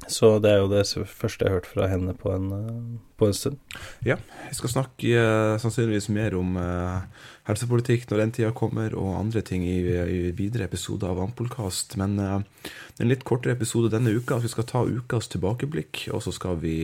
Så 0.07 0.35
det 0.43 0.51
er 0.51 0.59
jo 0.59 0.69
det 0.71 0.83
første 1.07 1.45
jeg 1.45 1.51
har 1.51 1.61
hørt 1.61 1.69
fra 1.69 1.87
henne 1.87 2.13
på 2.17 2.31
en, 2.33 2.49
eh, 2.51 2.99
på 3.19 3.29
en 3.29 3.37
stund. 3.37 3.57
Ja, 4.05 4.17
jeg 4.49 4.57
skal 4.57 4.73
snakke 4.73 5.13
uh, 5.15 5.55
sannsynligvis 5.61 6.09
mer 6.11 6.35
om 6.35 6.57
uh, 6.59 7.05
helsepolitikk 7.47 8.09
når 8.09 8.23
den 8.23 8.33
tida 8.35 8.51
kommer, 8.55 8.95
og 8.99 9.15
andre 9.19 9.41
ting 9.45 9.63
i, 9.63 9.79
i 9.87 10.19
videre 10.35 10.67
episoder 10.67 11.13
av 11.13 11.23
Ampolkast. 11.23 11.95
Men 12.01 12.17
det 12.19 12.27
er 12.27 13.05
en 13.05 13.11
litt 13.11 13.23
kortere 13.27 13.55
episode 13.55 13.93
denne 13.93 14.11
uka. 14.11 14.41
Vi 14.43 14.51
skal 14.51 14.67
ta 14.67 14.83
ukas 14.83 15.31
tilbakeblikk, 15.31 16.07
og 16.11 16.23
så 16.25 16.35
skal 16.35 16.59
vi 16.59 16.77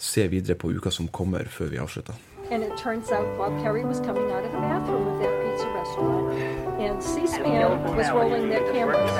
se 0.00 0.28
videre 0.32 0.56
på 0.56 0.72
uka 0.72 0.92
som 0.94 1.12
kommer, 1.12 1.48
før 1.52 1.74
vi 1.74 1.82
avslutter. 1.82 2.16
And 2.50 2.62
it 2.62 2.76
turns 2.76 3.10
out 3.10 3.24
Bob 3.38 3.62
Kerry 3.62 3.84
was 3.84 4.00
coming 4.00 4.30
out 4.30 4.44
of 4.44 4.52
the 4.52 4.58
bathroom 4.58 5.06
of 5.08 5.20
that 5.20 5.32
pizza 5.40 5.68
restaurant, 5.72 6.36
and 6.80 7.02
C-SPAN 7.02 7.96
was 7.96 8.10
rolling 8.10 8.50
their 8.50 8.70
cameras. 8.72 9.10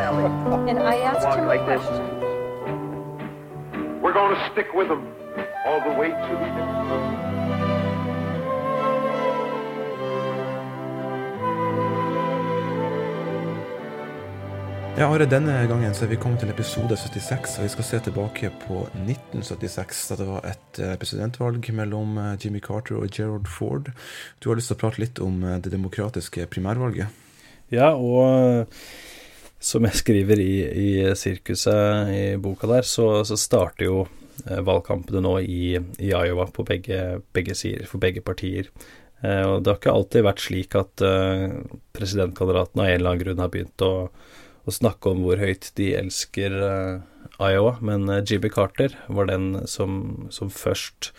And 0.68 0.78
I 0.78 0.96
asked 0.96 1.38
him 1.38 1.48
a 1.48 1.56
question. 1.64 2.11
We're 4.02 4.12
going 4.12 4.34
to 4.34 4.50
stick 4.50 4.74
with 4.74 4.88
them 4.88 5.06
all 5.64 5.80
the 5.80 5.94
way 6.00 6.08
to 6.08 6.32
the 6.42 6.48
end. 6.60 7.22
Ja, 14.98 15.06
Are, 15.06 15.26
denne 15.26 15.66
gangen 15.68 15.94
så 15.94 16.04
er 16.04 16.08
vi 16.10 16.16
kommet 16.16 16.42
til 16.42 16.50
episode 16.50 16.96
76, 16.96 17.58
og 17.58 17.64
vi 17.64 17.68
skal 17.68 17.84
se 17.84 18.00
tilbake 18.08 18.50
på 18.66 18.82
1976, 18.90 20.02
da 20.10 20.18
det 20.18 20.26
var 20.28 20.50
et 20.50 20.82
eh, 20.82 20.96
presidentvalg 20.98 21.70
mellom 21.72 22.18
eh, 22.18 22.34
Jimmy 22.44 22.60
Carter 22.60 22.98
og 22.98 23.08
Gerald 23.14 23.46
Ford. 23.46 23.92
Du 24.42 24.50
har 24.50 24.58
lyst 24.58 24.72
til 24.72 24.76
å 24.76 24.82
prate 24.82 25.00
litt 25.00 25.22
om 25.22 25.44
eh, 25.46 25.60
det 25.62 25.72
demokratiske 25.72 26.46
primærvalget? 26.50 27.06
Ja, 27.70 27.94
og 27.94 28.76
som 29.62 29.86
jeg 29.86 30.00
skriver 30.00 30.42
i, 30.42 30.54
i 30.66 30.88
sirkuset 31.18 32.10
i 32.12 32.24
boka 32.42 32.70
der, 32.70 32.86
så, 32.88 33.22
så 33.28 33.38
starter 33.38 33.86
jo 33.86 34.02
valgkampene 34.42 35.20
nå 35.22 35.36
i, 35.44 35.76
i 36.02 36.10
Iowa 36.10 36.48
på 36.50 36.64
begge, 36.66 37.20
begge, 37.36 37.54
sider, 37.54 37.86
for 37.86 38.02
begge 38.02 38.24
partier. 38.24 38.72
Og 39.22 39.60
det 39.62 39.70
har 39.70 39.76
ikke 39.78 39.92
alltid 39.92 40.24
vært 40.26 40.42
slik 40.42 40.74
at 40.74 41.04
presidentkandidatene 41.94 42.82
av 42.82 42.88
en 42.88 42.96
eller 42.96 43.12
annen 43.12 43.22
grunn 43.22 43.42
har 43.44 43.52
begynt 43.52 43.84
å 43.86 43.92
å 44.64 44.74
snakke 44.74 45.10
om 45.10 45.22
hvor 45.24 45.40
høyt 45.42 45.70
de 45.78 45.92
elsker 45.98 46.54
eh, 46.54 47.02
Iowa, 47.42 47.76
men 47.82 48.06
Jimmy 48.28 48.50
Carter 48.52 48.94
var 49.10 49.30
den 49.30 49.64
som, 49.66 50.28
som 50.30 50.50
først 50.52 51.10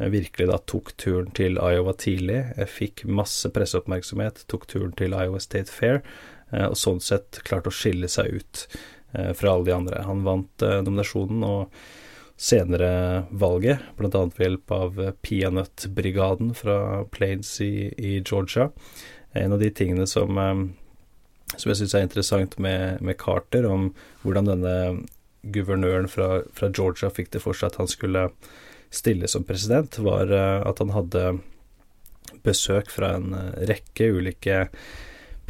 uh, 0.00 0.08
virkelig 0.12 0.48
da 0.50 0.58
tok 0.68 0.90
turen 1.00 1.30
til 1.36 1.56
Iowa 1.62 1.94
tidlig, 1.96 2.42
fikk 2.68 3.06
masse 3.08 3.48
presseoppmerksomhet, 3.54 4.44
tok 4.50 4.66
turen 4.68 4.92
til 4.98 5.14
Iowa 5.16 5.40
State 5.40 5.72
Fair, 5.72 6.02
og 6.50 6.76
sånn 6.78 7.00
sett 7.04 7.42
klarte 7.46 7.70
å 7.70 7.74
skille 7.74 8.08
seg 8.10 8.40
ut 8.40 8.64
fra 9.10 9.52
alle 9.52 9.66
de 9.66 9.74
andre. 9.74 10.02
Han 10.06 10.24
vant 10.26 10.62
nominasjonen 10.62 11.42
og 11.46 11.74
senere 12.40 13.26
valget, 13.30 13.82
bl.a. 13.98 14.10
ved 14.10 14.44
hjelp 14.44 14.72
av 14.74 15.00
Peanøttbrigaden 15.26 16.54
fra 16.56 16.76
Plains 17.12 17.52
i, 17.60 17.90
i, 17.98 18.12
Georgia. 18.22 18.70
En 19.36 19.54
av 19.54 19.62
de 19.62 19.70
tingene 19.74 20.06
som 20.10 20.38
som 21.56 21.70
jeg 21.72 21.80
syns 21.80 21.96
er 21.98 22.06
interessant 22.06 22.56
med, 22.62 23.00
med, 23.02 23.18
Carter, 23.18 23.66
om 23.66 23.88
hvordan 24.22 24.50
denne 24.52 24.74
guvernøren 25.42 26.06
fra, 26.10 26.42
fra, 26.54 26.70
Georgia 26.70 27.10
fikk 27.10 27.32
det 27.34 27.42
for 27.42 27.56
seg 27.56 27.72
at 27.72 27.80
han 27.80 27.90
skulle 27.90 28.28
stille 28.94 29.28
som 29.30 29.46
president, 29.46 29.98
var 30.02 30.30
at 30.30 30.82
han 30.82 30.92
hadde 30.94 31.24
besøk 32.46 32.90
fra 32.92 33.14
en 33.18 33.34
rekke 33.66 34.12
ulike 34.14 34.64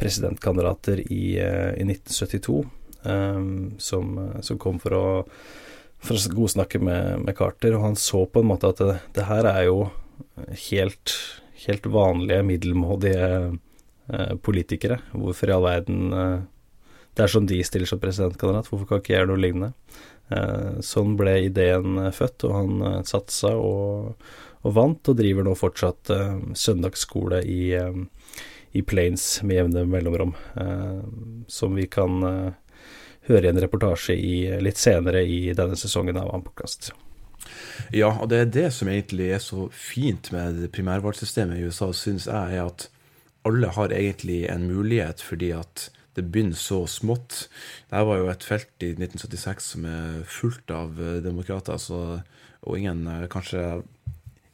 presidentkandidater 0.01 1.03
i, 1.05 1.23
uh, 1.39 1.71
i 1.77 1.85
1972, 1.87 2.59
um, 3.05 3.51
som, 3.79 4.15
som, 4.41 4.59
kom 4.61 4.81
for 4.81 4.97
å, 4.97 5.07
for 6.01 6.17
å 6.17 6.35
godsnakke 6.35 6.81
med, 6.81 7.27
med, 7.27 7.35
Carter, 7.37 7.77
og 7.77 7.85
han 7.85 7.99
så 7.99 8.25
på 8.25 8.41
en 8.41 8.51
måte 8.51 8.73
at 8.73 8.81
det, 8.81 9.01
det 9.17 9.29
her 9.29 9.49
er 9.53 9.67
jo 9.69 9.83
helt, 10.69 11.17
helt 11.67 11.85
vanlige, 11.93 12.45
middelmådige 12.49 13.27
Eh, 14.11 14.35
politikere. 14.35 14.97
Hvorfor 15.13 15.47
i 15.47 15.53
all 15.55 15.63
verden 15.63 16.13
eh, 16.13 16.39
Det 17.15 17.23
er 17.23 17.31
sånn 17.31 17.47
de 17.47 17.59
stiller 17.63 17.87
som 17.87 17.99
presidentkandidat, 17.99 18.69
hvorfor 18.71 18.87
kan 18.87 19.01
ikke 19.01 19.11
jeg 19.13 19.19
gjøre 19.19 19.29
noe 19.29 19.41
lignende? 19.43 19.69
Eh, 20.31 20.79
sånn 20.83 21.17
ble 21.19 21.33
ideen 21.45 21.99
født, 22.15 22.45
og 22.47 22.53
han 22.55 23.03
satsa 23.07 23.51
og, 23.59 24.13
og 24.63 24.75
vant, 24.75 25.11
og 25.11 25.19
driver 25.19 25.43
nå 25.43 25.55
fortsatt 25.59 26.11
søndagsskole 26.55 27.41
i, 27.43 27.75
i 28.71 28.81
Plains 28.87 29.41
med 29.43 29.57
jevne 29.57 29.85
mellomrom, 29.89 30.31
som 31.51 31.75
vi 31.75 31.87
kan 31.91 32.21
høre 33.27 33.45
i 33.45 33.51
en 33.51 33.61
reportasje 33.61 34.15
i, 34.15 34.35
litt 34.63 34.79
senere 34.79 35.23
i 35.27 35.53
denne 35.57 35.75
sesongen 35.79 36.19
av 36.21 36.31
Ampokast. 36.35 36.91
Ja, 37.91 38.11
og 38.21 38.29
det 38.31 38.39
er 38.39 38.51
det 38.55 38.67
som 38.75 38.89
egentlig 38.91 39.31
er 39.35 39.41
så 39.43 39.67
fint 39.75 40.31
med 40.33 40.63
primærvalgsystemet 40.75 41.59
i 41.59 41.67
USA, 41.67 41.91
syns 41.95 42.27
jeg, 42.29 42.57
er 42.57 42.67
at 42.69 42.87
alle 43.47 43.71
har 43.73 43.93
egentlig 43.95 44.45
en 44.51 44.67
mulighet, 44.69 45.23
fordi 45.25 45.51
at 45.57 45.89
det 46.15 46.27
begynner 46.27 46.59
så 46.59 46.83
smått. 46.91 47.47
Dette 47.89 48.03
var 48.07 48.19
jo 48.19 48.29
et 48.31 48.45
felt 48.45 48.83
i 48.83 48.91
1976 48.93 49.71
som 49.75 49.87
er 49.87 50.21
fullt 50.29 50.73
av 50.75 50.99
eh, 50.99 51.19
demokrater, 51.23 51.79
så, 51.81 52.19
og 52.61 52.77
ingen 52.77 53.05
eh, 53.07 53.27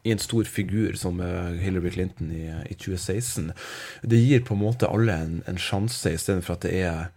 kanskje 0.07 0.13
en 0.13 0.19
stor 0.19 0.43
figur 0.43 0.93
som 0.95 1.19
eh, 1.19 1.59
Hillary 1.59 1.91
Clinton 1.91 2.31
i, 2.31 2.47
i 2.69 2.73
2016. 2.73 3.51
Det 4.03 4.17
gir 4.17 4.41
på 4.45 4.53
en 4.53 4.63
måte 4.63 4.87
alle 4.87 5.13
en, 5.13 5.43
en 5.47 5.57
sjanse, 5.57 6.13
istedenfor 6.13 6.57
at 6.57 6.65
det 6.65 6.81
er 6.81 7.07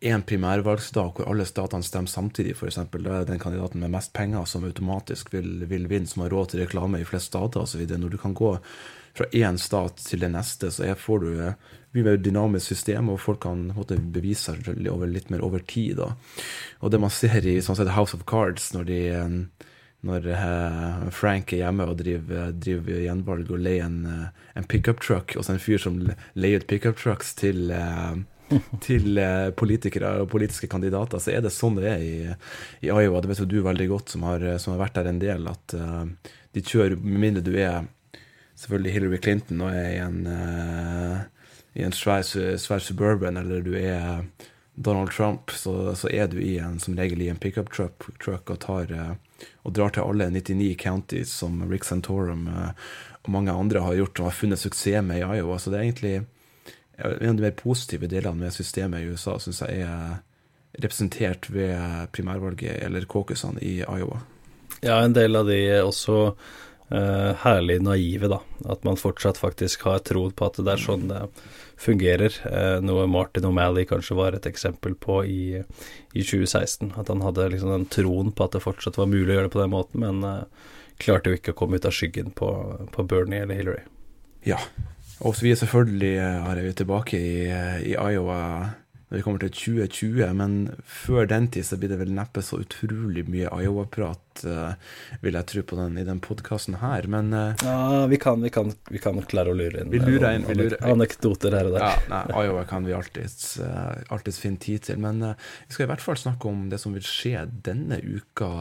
én 0.00 0.22
primærvalgsdag 0.22 1.16
hvor 1.16 1.26
alle 1.26 1.44
statene 1.44 1.82
stemmer 1.82 2.08
samtidig, 2.08 2.54
f.eks. 2.54 2.78
Da 2.90 3.16
er 3.20 3.26
den 3.26 3.40
kandidaten 3.40 3.80
med 3.80 3.90
mest 3.90 4.12
penger 4.12 4.44
som 4.46 4.64
automatisk 4.64 5.32
vil, 5.34 5.66
vil 5.66 5.88
vinne, 5.88 6.06
som 6.06 6.22
har 6.22 6.30
råd 6.30 6.52
til 6.52 6.62
reklame 6.62 7.00
i 7.00 7.08
flest 7.08 7.32
stater 7.32 7.64
osv. 7.64 7.82
Når 7.82 8.14
du 8.14 8.18
kan 8.18 8.34
gå 8.34 8.56
fra 9.18 9.26
én 9.34 9.58
stat 9.58 9.98
til 9.98 10.22
den 10.22 10.36
neste, 10.38 10.70
så 10.70 10.94
får 10.94 11.24
du 11.24 11.40
eh, 11.42 11.56
mye 11.96 12.04
mer 12.06 12.20
dynamisk 12.22 12.74
system, 12.74 13.08
og 13.10 13.20
folk 13.20 13.42
kan 13.42 13.72
måte, 13.74 13.98
bevise 13.98 14.52
seg 14.52 14.78
litt 14.78 15.32
mer 15.32 15.42
over 15.42 15.64
tid. 15.66 15.98
Da. 15.98 16.12
Og 16.80 16.94
det 16.94 17.02
man 17.02 17.10
ser 17.10 17.42
i 17.42 17.58
sånn 17.64 17.78
sett 17.78 17.96
House 17.96 18.14
of 18.14 18.22
Cards, 18.28 18.70
når, 18.76 18.86
de, 18.86 19.00
eh, 19.18 19.74
når 20.06 20.26
eh, 20.30 21.06
Frank 21.10 21.52
er 21.52 21.64
hjemme 21.64 21.88
og 21.90 21.98
driver, 21.98 22.52
driver 22.54 23.00
gjenvalg 23.02 23.50
og 23.50 23.62
leier 23.64 23.88
en, 23.88 24.02
en 24.54 24.66
pickup 24.70 25.02
truck, 25.02 25.34
og 25.34 25.44
så 25.44 25.56
en 25.56 25.62
fyr 25.62 25.80
som 25.82 25.98
leier 26.38 26.62
ut 26.62 26.68
pickup 26.70 27.00
trucks 27.00 27.34
til 27.38 27.72
eh, 27.74 28.18
til 28.86 29.18
politikere 29.60 30.14
og 30.22 30.30
politiske 30.32 30.70
kandidater, 30.72 31.20
så 31.20 31.34
er 31.34 31.42
det 31.44 31.52
sånn 31.52 31.76
det 31.76 31.88
er 31.90 32.00
i, 32.00 32.14
i 32.80 32.88
Iowa. 32.88 33.20
Det 33.20 33.28
vet 33.28 33.42
jo 33.42 33.48
du 33.50 33.58
veldig 33.60 33.88
godt, 33.90 34.14
som 34.14 34.24
har, 34.24 34.44
som 34.62 34.72
har 34.72 34.86
vært 34.86 34.96
der 34.96 35.10
en 35.10 35.20
del, 35.20 35.44
at 35.50 35.74
uh, 35.76 36.06
de 36.56 36.62
kjører, 36.64 36.96
med 36.96 37.20
mindre 37.26 37.44
du 37.44 37.52
er 37.60 37.84
selvfølgelig 38.58 38.94
Hillary 38.94 39.20
Clinton 39.20 39.60
og 39.66 39.76
er 39.76 39.90
i 39.90 39.98
en, 40.00 40.22
i 41.76 41.84
en 41.84 41.94
svær, 41.94 42.24
svær, 42.24 42.80
suburban, 42.82 43.36
eller 43.36 43.60
du 43.62 43.74
er 43.78 44.24
Donald 44.74 45.12
Trump, 45.12 45.52
så, 45.52 45.92
så, 45.94 46.08
er 46.10 46.32
du 46.32 46.40
i 46.40 46.56
en, 46.62 46.80
som 46.82 46.96
regel 46.98 47.22
i 47.22 47.28
en 47.30 47.38
pickup 47.38 47.70
truck, 47.74 48.08
truck 48.18 48.50
og, 48.50 48.58
tar, 48.64 48.96
og 49.62 49.74
drar 49.76 49.92
til 49.94 50.06
alle 50.06 50.30
99 50.34 50.74
counties 50.80 51.32
som 51.42 51.60
Rick 51.70 51.86
Santorum 51.86 52.46
uh, 52.50 52.70
og 53.22 53.30
mange 53.34 53.52
andre 53.52 53.82
har 53.84 53.98
gjort 53.98 54.20
og 54.20 54.30
har 54.30 54.38
funnet 54.38 54.60
suksess 54.62 55.04
med 55.04 55.20
i 55.20 55.26
Iowa. 55.38 55.58
Så 55.58 55.70
det 55.70 55.78
er 55.78 55.86
egentlig 55.86 56.14
en 56.98 57.30
av 57.30 57.36
de 57.36 57.44
mer 57.44 57.56
positive 57.58 58.08
delene 58.10 58.40
med 58.40 58.54
systemet 58.54 59.02
i 59.04 59.12
USA, 59.12 59.36
syns 59.38 59.62
jeg 59.62 59.84
er 59.86 60.18
representert 60.78 61.48
ved 61.50 62.08
primærvalget, 62.14 62.80
eller 62.84 63.06
caucusene, 63.06 63.60
i 63.62 63.78
Iowa. 63.82 64.20
Ja, 64.82 65.00
en 65.02 65.14
del 65.14 65.36
av 65.36 65.46
de 65.48 65.58
også 65.82 66.34
herlig 66.88 67.82
naive, 67.84 68.30
da. 68.32 68.38
At 68.72 68.84
man 68.86 68.96
fortsatt 68.96 69.36
faktisk 69.40 69.82
har 69.84 69.98
tro 70.08 70.22
på 70.30 70.46
at 70.46 70.60
det 70.64 70.72
er 70.72 70.80
sånn 70.80 71.10
det 71.10 71.26
fungerer. 71.78 72.34
Uh, 72.44 72.80
noe 72.84 73.06
Martin 73.06 73.46
O'Malley 73.46 73.86
kanskje 73.88 74.16
var 74.18 74.34
et 74.34 74.46
eksempel 74.50 74.96
på 74.98 75.20
i, 75.24 75.62
i, 76.12 76.22
2016. 76.22 76.92
At 76.98 77.12
han 77.12 77.22
hadde 77.22 77.50
liksom 77.54 77.72
den 77.72 77.86
troen 77.92 78.32
på 78.32 78.48
at 78.48 78.56
det 78.56 78.64
fortsatt 78.64 78.98
var 78.98 79.10
mulig 79.10 79.30
å 79.30 79.38
gjøre 79.38 79.48
det 79.48 79.54
på 79.54 79.62
den 79.62 79.74
måten, 79.74 80.02
men 80.02 80.26
uh, 80.26 80.74
klarte 80.98 81.30
jo 81.30 81.38
ikke 81.38 81.54
å 81.54 81.60
komme 81.60 81.78
ut 81.78 81.86
av 81.86 81.94
skyggen 81.94 82.32
på, 82.36 82.50
på 82.94 83.06
Bernie 83.06 83.44
eller 83.44 83.60
Hillary. 83.60 83.84
Ja, 84.46 84.58
og 85.22 85.38
vi 85.42 85.52
er 85.52 85.58
selvfølgelig 85.60 86.12
er 86.22 86.60
vi 86.62 86.74
tilbake 86.78 87.18
i, 87.18 87.32
i 87.90 87.94
Iowa 87.94 88.40
når 89.08 89.16
vi 89.16 89.24
kommer 89.24 89.40
til 89.40 89.52
2020. 89.54 90.20
Men 90.36 90.56
før 90.84 91.28
den 91.28 91.48
tid 91.52 91.66
så 91.66 91.78
blir 91.80 91.92
det 91.92 92.00
vel 92.02 92.12
neppe 92.16 92.42
så 92.44 92.60
utrolig 92.60 93.24
mye 93.30 93.48
Iowa-prat, 93.48 94.44
uh, 94.44 94.76
vil 95.24 95.38
jeg 95.38 95.48
tro, 95.52 95.64
på 95.70 95.80
den, 95.80 95.96
i 96.00 96.06
den 96.08 96.20
podkasten 96.24 96.78
her. 96.82 97.08
Men 97.10 97.32
uh, 97.32 97.64
Ja, 97.64 98.04
vi 98.10 98.20
kan, 98.20 98.44
vi, 98.44 98.52
kan, 98.54 98.74
vi 98.92 99.00
kan, 99.02 99.20
klare 99.28 99.54
å 99.54 99.58
lure 99.58 99.82
inn, 99.82 99.92
vi 99.92 100.02
lurer 100.02 100.36
inn, 100.36 100.46
vi 100.48 100.58
lurer, 100.60 100.78
anekdoter 100.92 101.56
her 101.56 101.70
og 101.70 101.78
der. 101.78 101.88
Ja, 101.88 102.06
nei, 102.12 102.22
Iowa 102.44 102.64
kan 102.68 102.88
vi 102.88 102.96
alltids, 102.96 103.56
uh, 103.64 103.96
alltids 104.12 104.40
finne 104.44 104.60
tid 104.62 104.84
til. 104.90 105.00
Men 105.00 105.24
vi 105.24 105.72
skal 105.72 105.88
i 105.88 105.92
hvert 105.94 106.04
fall 106.04 106.20
snakke 106.20 106.52
om 106.52 106.68
det 106.72 106.82
som 106.82 106.96
vil 106.96 107.06
skje 107.06 107.46
denne 107.64 108.02
uka. 108.04 108.52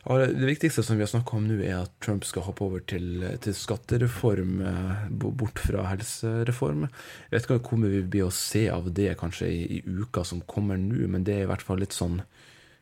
Det 0.00 0.46
viktigste 0.46 0.82
som 0.82 0.96
vi 0.96 1.02
har 1.04 1.10
snakka 1.12 1.36
om 1.36 1.44
nå, 1.44 1.58
er 1.60 1.82
at 1.82 1.92
Trump 2.00 2.24
skal 2.24 2.46
hoppe 2.46 2.64
over 2.64 2.80
til, 2.88 3.20
til 3.44 3.52
skattereform, 3.52 4.60
eh, 4.64 5.02
bort 5.12 5.60
fra 5.60 5.84
helsereform. 5.90 6.86
Jeg 7.28 7.34
vet 7.34 7.44
ikke 7.44 7.58
hvor 7.68 7.80
mye 7.82 7.92
vi 7.98 8.06
blir 8.14 8.28
å 8.30 8.32
se 8.32 8.64
av 8.72 8.88
det 8.96 9.12
kanskje 9.20 9.50
i, 9.52 9.58
i 9.76 9.80
uka 9.84 10.24
som 10.24 10.40
kommer 10.48 10.80
nå, 10.80 11.04
men 11.12 11.26
det 11.26 11.34
er 11.36 11.44
i 11.44 11.50
hvert 11.50 11.64
fall 11.66 11.82
litt 11.84 11.92
sånn, 11.92 12.22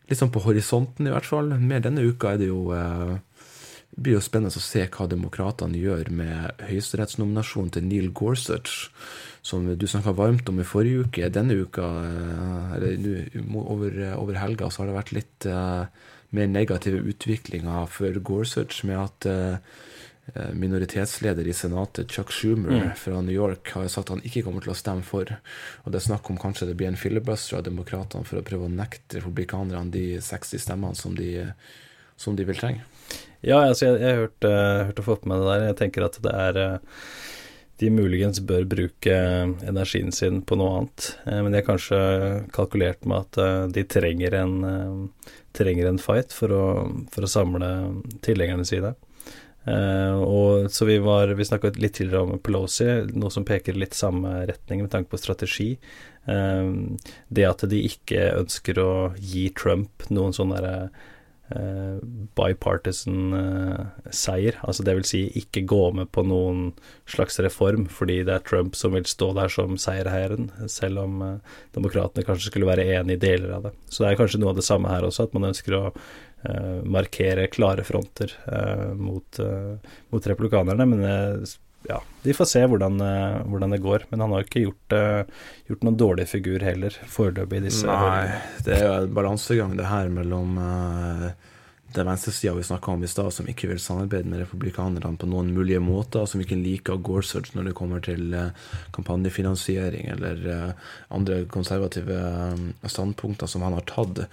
litt 0.07 0.20
sånn 0.20 0.31
på 0.31 0.44
horisonten, 0.44 1.09
i 1.09 1.14
hvert 1.14 1.26
fall. 1.26 1.50
Mer 1.59 1.83
denne 1.83 2.04
uka 2.07 2.37
er 2.37 2.38
det 2.44 2.52
jo 2.52 2.68
eh, 2.76 3.16
det 3.88 4.04
blir 4.04 4.14
jo 4.14 4.22
spennende 4.22 4.54
å 4.54 4.62
se 4.62 4.85
hva 4.94 5.09
demokratene 5.11 5.81
gjør 5.81 6.12
med 6.14 6.62
høyesterettsnominasjonen 6.68 7.72
til 7.74 7.88
Neil 7.88 8.12
Gorsuch, 8.14 8.92
som 9.42 9.66
du 9.66 9.87
snakka 9.90 10.14
varmt 10.14 10.46
om 10.52 10.61
i 10.62 10.66
forrige 10.66 11.09
uke. 11.09 11.33
Denne 11.35 11.57
uka, 11.66 11.88
eh, 12.04 12.78
eller 12.78 13.42
over, 13.64 13.98
over 14.20 14.38
helga, 14.38 14.70
så 14.70 14.85
har 14.85 14.92
det 14.92 14.96
vært 15.00 15.12
litt 15.18 15.48
mer 16.30 16.46
negative 16.46 16.98
utviklinga 16.98 17.86
for 17.90 18.18
Gorsuch, 18.20 18.82
med 18.84 18.98
at 19.00 19.28
uh, 19.28 19.56
eh, 20.34 20.50
minoritetsleder 20.52 21.48
i 21.48 21.54
Senatet, 21.56 22.10
Chuck 22.12 22.32
Schumer 22.32 22.70
Mm. 22.70 22.90
fra 22.96 23.20
New 23.20 23.34
York, 23.34 23.70
har 23.72 23.88
sagt 23.88 24.10
at 24.10 24.16
han 24.16 24.24
ikke 24.24 24.42
kommer 24.44 24.60
til 24.64 24.74
å 24.74 24.76
stemme 24.76 25.02
for. 25.02 25.30
Og 25.84 25.92
det 25.92 26.02
er 26.02 26.08
snakk 26.10 26.30
om 26.30 26.38
kanskje 26.38 26.68
det 26.68 26.76
blir 26.76 26.88
en 26.88 27.00
filibuster 27.00 27.58
av 27.58 27.64
demokratene 27.64 28.24
for 28.28 28.40
å 28.40 28.44
prøve 28.44 28.68
å 28.68 28.72
nekte 28.72 29.22
republikanerne 29.22 29.90
de 29.90 30.20
60 30.20 30.60
stemmene 30.60 30.96
som 30.96 31.16
de, 31.16 31.52
som 32.16 32.36
de 32.36 32.44
vil 32.44 32.60
trenge. 32.60 32.84
Ja, 33.40 33.62
altså 33.62 33.86
jeg, 33.86 34.00
jeg 34.02 34.18
hørte, 34.18 34.52
hørte 34.90 35.10
opp 35.12 35.26
med 35.26 35.40
det 35.40 35.48
der. 35.48 35.66
Jeg 35.70 35.78
tenker 35.78 36.06
at 36.08 36.18
det 36.24 36.34
er 36.34 36.60
eh, 36.62 36.78
De 37.78 37.90
muligens 37.94 38.40
bør 38.42 38.64
bruke 38.66 39.16
energien 39.68 40.10
sin 40.14 40.40
på 40.42 40.56
noe 40.58 40.80
annet. 40.80 41.10
Eh, 41.26 41.42
Men 41.42 41.52
de 41.52 41.60
har 41.60 41.66
kanskje 41.68 41.98
kalkulert 42.54 43.06
med 43.06 43.18
at 43.22 43.38
eh, 43.38 43.66
de 43.76 43.84
trenger 43.86 44.34
en, 44.34 44.56
eh, 44.66 45.34
trenger 45.54 45.86
en 45.86 46.00
fight 46.02 46.34
for 46.34 46.54
å, 46.54 46.64
for 47.14 47.22
å 47.26 47.30
samle 47.30 47.68
tilhengerne 48.26 48.66
sine. 48.66 48.94
Eh, 49.68 50.18
og 50.24 50.70
så 50.72 50.86
vi 50.88 50.96
var 51.02 51.34
Vi 51.36 51.44
snakka 51.44 51.74
litt 51.76 51.98
tidligere 51.98 52.24
om 52.24 52.38
Pelosi, 52.42 52.88
noe 53.14 53.30
som 53.30 53.44
peker 53.46 53.76
litt 53.78 53.94
samme 53.94 54.46
retning 54.48 54.82
med 54.82 54.90
tanke 54.90 55.12
på 55.12 55.20
strategi. 55.20 55.70
Eh, 56.26 56.72
det 57.28 57.46
at 57.46 57.62
de 57.70 57.84
ikke 57.86 58.32
ønsker 58.40 58.82
å 58.82 58.90
gi 59.18 59.48
Trump 59.54 60.08
noen 60.10 60.34
sånn 60.34 60.54
derre 60.56 60.90
eh, 61.56 61.98
bipartisan 62.38 63.34
eh. 63.34 64.54
Altså 64.62 64.84
det 64.87 64.94
vil 64.98 65.08
si 65.08 65.22
ikke 65.40 65.64
gå 65.68 65.82
med 65.96 66.11
på 66.12 66.24
noen 66.26 66.72
slags 67.08 67.38
reform 67.44 67.87
fordi 67.92 68.20
det 68.26 68.34
er 68.34 68.46
Trump 68.46 68.76
som 68.78 68.94
vil 68.96 69.06
stå 69.08 69.32
der 69.38 69.52
som 69.52 69.76
seierherren, 69.80 70.50
selv 70.70 71.04
om 71.04 71.22
eh, 71.24 71.58
demokratene 71.76 72.26
kanskje 72.26 72.52
skulle 72.52 72.70
være 72.70 72.88
enig 72.98 73.18
i 73.18 73.22
deler 73.28 73.56
av 73.58 73.68
det. 73.68 73.74
Så 73.88 74.04
det 74.04 74.12
er 74.12 74.20
kanskje 74.22 74.42
noe 74.42 74.54
av 74.54 74.61
det 74.61 74.66
samme 74.68 74.92
her 74.92 75.06
også, 75.08 75.28
at 75.28 75.37
man 75.37 75.50
ønsker 75.50 75.78
å 75.78 75.84
eh, 75.92 76.82
markere 76.84 77.48
klare 77.52 77.87
fronter 77.87 78.34
eh, 78.46 78.90
mot, 78.98 79.40
mot 80.12 80.30
republikanerne. 80.32 80.88
Men 80.88 81.08
eh, 81.08 81.56
ja, 81.86 82.02
vi 82.22 82.34
får 82.34 82.44
se 82.44 82.64
hvordan, 82.66 83.00
eh, 83.00 83.42
hvordan 83.46 83.70
det 83.70 83.78
går. 83.78 84.04
Men 84.08 84.20
han 84.20 84.32
har 84.32 84.46
ikke 84.46 84.64
gjort, 84.64 84.92
eh, 84.92 85.22
gjort 85.68 85.84
noen 85.86 86.00
dårlig 86.00 86.28
figur 86.28 86.64
heller, 86.64 86.96
foreløpig 87.06 87.60
i 87.62 87.66
disse 87.68 87.86
Nei, 87.86 87.98
høringene. 87.98 88.64
det 88.64 88.74
er 88.74 88.84
jo 88.84 88.96
en 88.96 89.14
balansegang 89.14 89.76
det 89.78 89.86
her 89.86 90.10
mellom 90.12 90.58
uh, 90.58 91.30
den 91.94 92.06
venstresida 92.06 92.52
vi 92.54 92.62
snakka 92.66 92.92
om 92.92 93.04
i 93.04 93.08
stad, 93.08 93.30
som 93.32 93.48
ikke 93.48 93.70
vil 93.70 93.80
samarbeide 93.80 94.28
med 94.28 94.42
republikanerne 94.42 95.16
på 95.16 95.28
noen 95.30 95.54
mulige 95.56 95.80
måter, 95.80 96.26
som 96.26 96.42
ikke 96.42 96.58
liker 96.60 97.00
Gorsuch 97.00 97.54
når 97.54 97.70
det 97.70 97.76
kommer 97.78 98.02
til 98.04 98.34
uh, 98.34 98.50
kampanjefinansiering 98.92 100.10
eller 100.12 100.42
uh, 100.44 100.88
andre 101.14 101.44
konservative 101.48 102.12
uh, 102.12 102.58
standpunkter 102.84 103.48
som 103.48 103.64
han 103.64 103.78
har 103.78 103.86
tatt, 103.88 104.26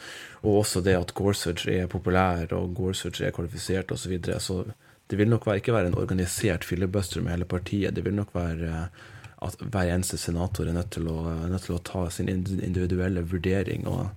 og 0.44 0.66
også 0.66 0.84
det 0.84 0.98
at 0.98 1.16
Gorsuch 1.16 1.70
er 1.72 1.88
populær 1.88 2.52
og 2.58 2.74
Gorsuch 2.76 3.22
er 3.24 3.32
kvalifisert 3.36 3.94
osv. 3.94 4.04
Så, 4.04 4.12
videre. 4.12 4.40
så 4.44 4.64
det 5.08 5.20
vil 5.20 5.30
nok 5.30 5.48
ikke 5.54 5.76
være 5.76 5.92
en 5.92 6.00
organisert 6.02 6.66
filibuster 6.66 7.22
med 7.22 7.36
hele 7.36 7.50
partiet. 7.50 7.94
Det 7.96 8.06
vil 8.06 8.18
nok 8.18 8.34
være 8.34 8.72
eh, 8.72 9.04
at 9.46 9.62
hver 9.62 9.92
eneste 9.94 10.18
senator 10.18 10.66
er 10.66 10.74
nødt 10.74 10.96
til 10.96 11.10
å, 11.12 11.20
nødt 11.52 11.68
til 11.68 11.78
å 11.78 11.84
ta 11.86 12.08
sin 12.10 12.32
individuelle 12.32 13.22
vurdering. 13.30 13.86
Og 13.86 14.10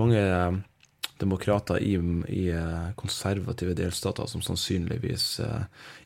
mange 0.00 0.22
eh, 0.22 0.60
demokrater 1.20 1.82
i, 1.84 1.92
i 2.32 2.46
eh, 2.56 2.92
konservative 2.96 3.76
delstater 3.76 4.30
som 4.30 4.44
sannsynligvis 4.44 5.26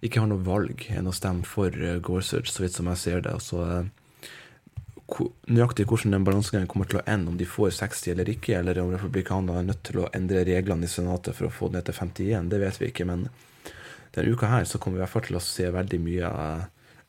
ikke 0.02 0.24
har 0.24 0.32
noe 0.32 0.42
valg 0.42 0.88
enn 0.90 1.06
å 1.06 1.14
stemme 1.14 1.46
for 1.46 1.70
Gorsuch, 2.02 2.50
så 2.50 2.64
vidt 2.64 2.74
som 2.74 2.90
jeg 2.90 3.02
ser 3.04 3.22
det. 3.28 3.36
Så 3.44 3.62
nøyaktig 5.46 5.86
hvordan 5.86 6.16
den 6.16 6.26
balansegangen 6.26 6.66
kommer 6.70 6.90
til 6.90 6.98
å 6.98 7.06
ende, 7.06 7.30
om 7.30 7.38
de 7.38 7.46
får 7.46 7.76
60 7.78 8.14
eller 8.16 8.34
ikke, 8.34 8.58
eller 8.58 8.82
om 8.82 8.90
republikanerne 8.96 9.62
er 9.62 9.70
nødt 9.70 9.86
til 9.86 10.02
å 10.02 10.10
endre 10.16 10.42
reglene 10.48 10.88
i 10.88 10.90
Senatet 10.90 11.36
for 11.36 11.46
å 11.46 11.54
få 11.54 11.70
det 11.70 11.78
ned 11.78 11.90
til 11.90 12.00
51, 12.02 12.48
det 12.50 12.64
vet 12.64 12.80
vi 12.80 12.90
ikke. 12.90 13.06
Men 13.06 13.28
denne 14.14 14.32
uka 14.34 14.50
her 14.50 14.64
så 14.68 14.78
kommer 14.78 14.98
vi 14.98 15.02
i 15.02 15.04
hvert 15.04 15.14
fall 15.14 15.26
til 15.28 15.38
å 15.38 15.44
se 15.44 15.68
veldig 15.74 16.00
mye 16.02 16.30
eh, 16.30 16.64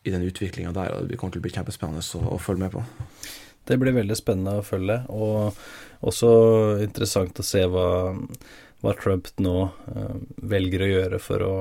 i 0.06 0.14
den 0.14 0.26
utviklinga 0.26 0.74
der, 0.76 0.94
og 0.94 1.10
det 1.10 1.18
kommer 1.18 1.34
til 1.34 1.42
å 1.42 1.46
bli 1.48 1.54
kjempespennende 1.56 2.04
å, 2.04 2.22
å 2.36 2.42
følge 2.42 2.66
med 2.66 2.76
på. 2.76 2.84
Det 3.66 3.78
blir 3.82 3.96
veldig 3.96 4.18
spennende 4.18 4.60
å 4.60 4.66
følge, 4.66 5.00
og 5.10 5.58
også 6.06 6.30
interessant 6.86 7.42
å 7.42 7.46
se 7.46 7.64
hva, 7.66 7.88
hva 8.84 8.94
Trump 9.02 9.32
nå 9.42 9.56
eh, 9.66 10.20
velger 10.54 10.86
å 10.86 10.92
gjøre 10.92 11.22
for 11.24 11.46
å, 11.46 11.56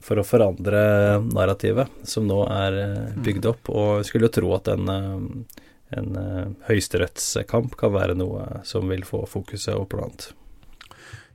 for 0.00 0.20
å 0.20 0.24
forandre 0.24 0.80
narrativet, 1.28 1.92
som 2.08 2.24
nå 2.28 2.40
er 2.48 2.80
eh, 2.80 3.20
bygd 3.24 3.50
opp. 3.52 3.68
Og 3.68 3.90
jeg 4.00 4.08
skulle 4.08 4.30
jo 4.30 4.36
tro 4.38 4.56
at 4.56 4.72
en, 4.72 4.88
eh, 4.94 5.62
en 6.00 6.20
høyesterettskamp 6.70 7.76
kan 7.80 7.92
være 7.92 8.16
noe 8.16 8.62
som 8.68 8.88
vil 8.88 9.04
få 9.08 9.26
fokuset 9.28 9.76
opp 9.76 9.92
blant. 9.92 10.30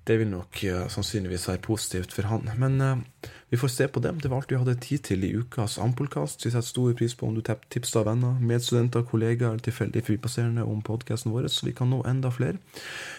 Det 0.07 0.17
vil 0.19 0.27
nok 0.27 0.63
eh, 0.67 0.87
sannsynligvis 0.91 1.47
være 1.47 1.63
positivt 1.63 2.13
for 2.15 2.27
han. 2.27 2.49
Men 2.59 2.81
eh, 2.81 3.29
vi 3.53 3.57
får 3.57 3.67
se 3.67 3.87
på 3.87 3.99
dem. 3.99 4.17
Det 4.17 4.29
var 4.31 4.39
alt 4.41 4.51
vi 4.51 4.57
hadde 4.57 4.73
tid 4.81 5.03
til 5.05 5.25
i 5.27 5.27
ukas 5.37 5.75
Ampolkast. 5.77 6.41
Vi 6.41 6.49
setter 6.49 6.65
stor 6.65 6.95
pris 6.97 7.13
på 7.13 7.27
om 7.27 7.35
du 7.37 7.41
tipser 7.45 7.99
av 7.99 8.07
venner, 8.07 8.39
medstudenter, 8.41 9.03
kollegaer 9.05 9.51
eller 9.51 9.61
tilfeldig 9.61 10.01
forbipasserende 10.07 10.65
om 10.65 10.79
podkasten 10.81 11.29
vår, 11.29 11.45
så 11.53 11.67
vi 11.67 11.75
kan 11.77 11.91
nå 11.93 11.99
enda 12.09 12.31
flere. 12.33 12.57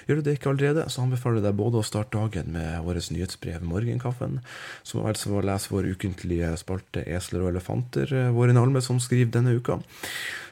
Gjør 0.09 0.19
du 0.19 0.27
det 0.27 0.35
ikke 0.41 0.51
allerede, 0.51 0.89
så 0.91 1.05
anbefaler 1.05 1.39
jeg 1.39 1.47
deg 1.47 1.61
både 1.61 1.79
å 1.79 1.87
starte 1.87 2.19
dagen 2.19 2.51
med 2.57 2.83
vårt 2.83 3.13
nyhetsbrev 3.15 3.63
Morgenkaffen, 3.63 4.41
som 4.83 5.05
er 5.05 5.13
altså 5.13 5.37
å 5.39 5.45
lese 5.47 5.71
vår 5.71 5.93
ukentlige 5.95 6.51
spalte 6.59 7.07
Esler 7.15 7.47
og 7.47 7.53
elefanter, 7.53 8.11
eh, 8.11 8.35
våre 8.35 8.59
nalme 8.59 8.83
som 8.83 8.99
skriver 8.99 9.37
denne 9.39 9.55
uka. 9.55 9.79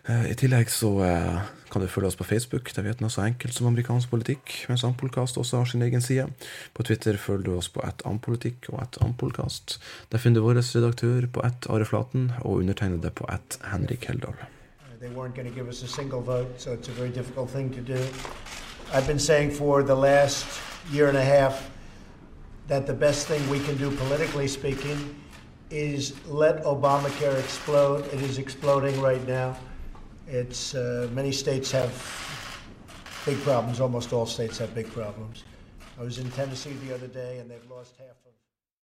Eh, 0.06 0.30
I 0.30 0.38
tillegg 0.38 0.70
så 0.70 0.92
eh, 1.06 1.42
kan 1.70 1.82
du 1.82 1.88
følge 1.88 2.10
oss 2.10 2.18
på 2.18 2.26
Facebook, 2.26 2.72
der 2.74 2.84
vi 2.84 2.90
heter 2.90 3.04
noe 3.04 3.14
så 3.14 3.22
enkelt 3.24 3.54
som 3.54 3.68
amerikansk 3.70 4.10
politikk, 4.10 4.54
mens 4.68 4.82
Ampolkast 4.84 5.38
også 5.40 5.62
har 5.62 5.70
sin 5.70 5.84
egen 5.86 6.02
side. 6.04 6.26
På 6.74 6.84
Twitter 6.84 7.16
følger 7.16 7.46
du 7.46 7.52
oss 7.56 7.70
på 7.72 7.84
ett 7.86 8.02
ampolitikk 8.08 8.68
og 8.72 8.82
ett 8.82 8.98
ampolkast. 9.04 9.71
Der 10.12 10.18
finner 10.18 10.40
du 10.40 10.46
vår 10.46 10.60
redaktør 10.76 11.26
på 11.32 11.44
ett 11.46 11.68
Are 11.70 11.84
Flaten 11.84 12.32
og 12.40 12.62
undertegnede 12.62 13.10
på 13.10 13.28
ett 13.32 13.58
Henrik 13.64 14.04
Heldal. 14.08 14.34
They 15.00 15.10
weren't 15.10 15.34
going 15.34 15.48
to 15.48 15.54
give 15.54 15.68
us 15.68 15.82
a 15.82 15.88
single 15.88 16.20
vote, 16.20 16.60
so 16.60 16.70
it's 16.70 16.88
a 16.88 16.92
very 16.92 17.10
difficult 17.10 17.50
thing 17.50 17.74
to 17.74 17.80
do. 17.80 17.98
I've 18.94 19.06
been 19.06 19.18
saying 19.18 19.50
for 19.50 19.82
the 19.82 19.94
last 19.94 20.46
year 20.92 21.08
and 21.08 21.16
a 21.16 21.24
half 21.24 21.70
that 22.68 22.86
the 22.86 22.94
best 22.94 23.26
thing 23.26 23.40
we 23.50 23.58
can 23.58 23.76
do, 23.76 23.90
politically 23.90 24.48
speaking, 24.48 24.98
is 25.70 26.12
let 26.26 26.62
Obamacare 26.64 27.38
explode. 27.38 28.04
It 28.12 28.20
is 28.20 28.38
exploding 28.38 29.00
right 29.00 29.26
now. 29.26 29.56
It's 30.28 30.74
uh, 30.74 31.08
many 31.12 31.32
states 31.32 31.72
have 31.72 31.90
big 33.26 33.40
problems. 33.42 33.80
Almost 33.80 34.12
all 34.12 34.26
states 34.26 34.58
have 34.58 34.74
big 34.74 34.92
problems. 34.92 35.44
I 35.98 36.04
was 36.04 36.18
in 36.18 36.30
Tennessee 36.30 36.74
the 36.86 36.94
other 36.94 37.08
day, 37.08 37.38
and 37.38 37.50
they've 37.50 37.70
lost 37.70 37.94
half. 37.98 38.21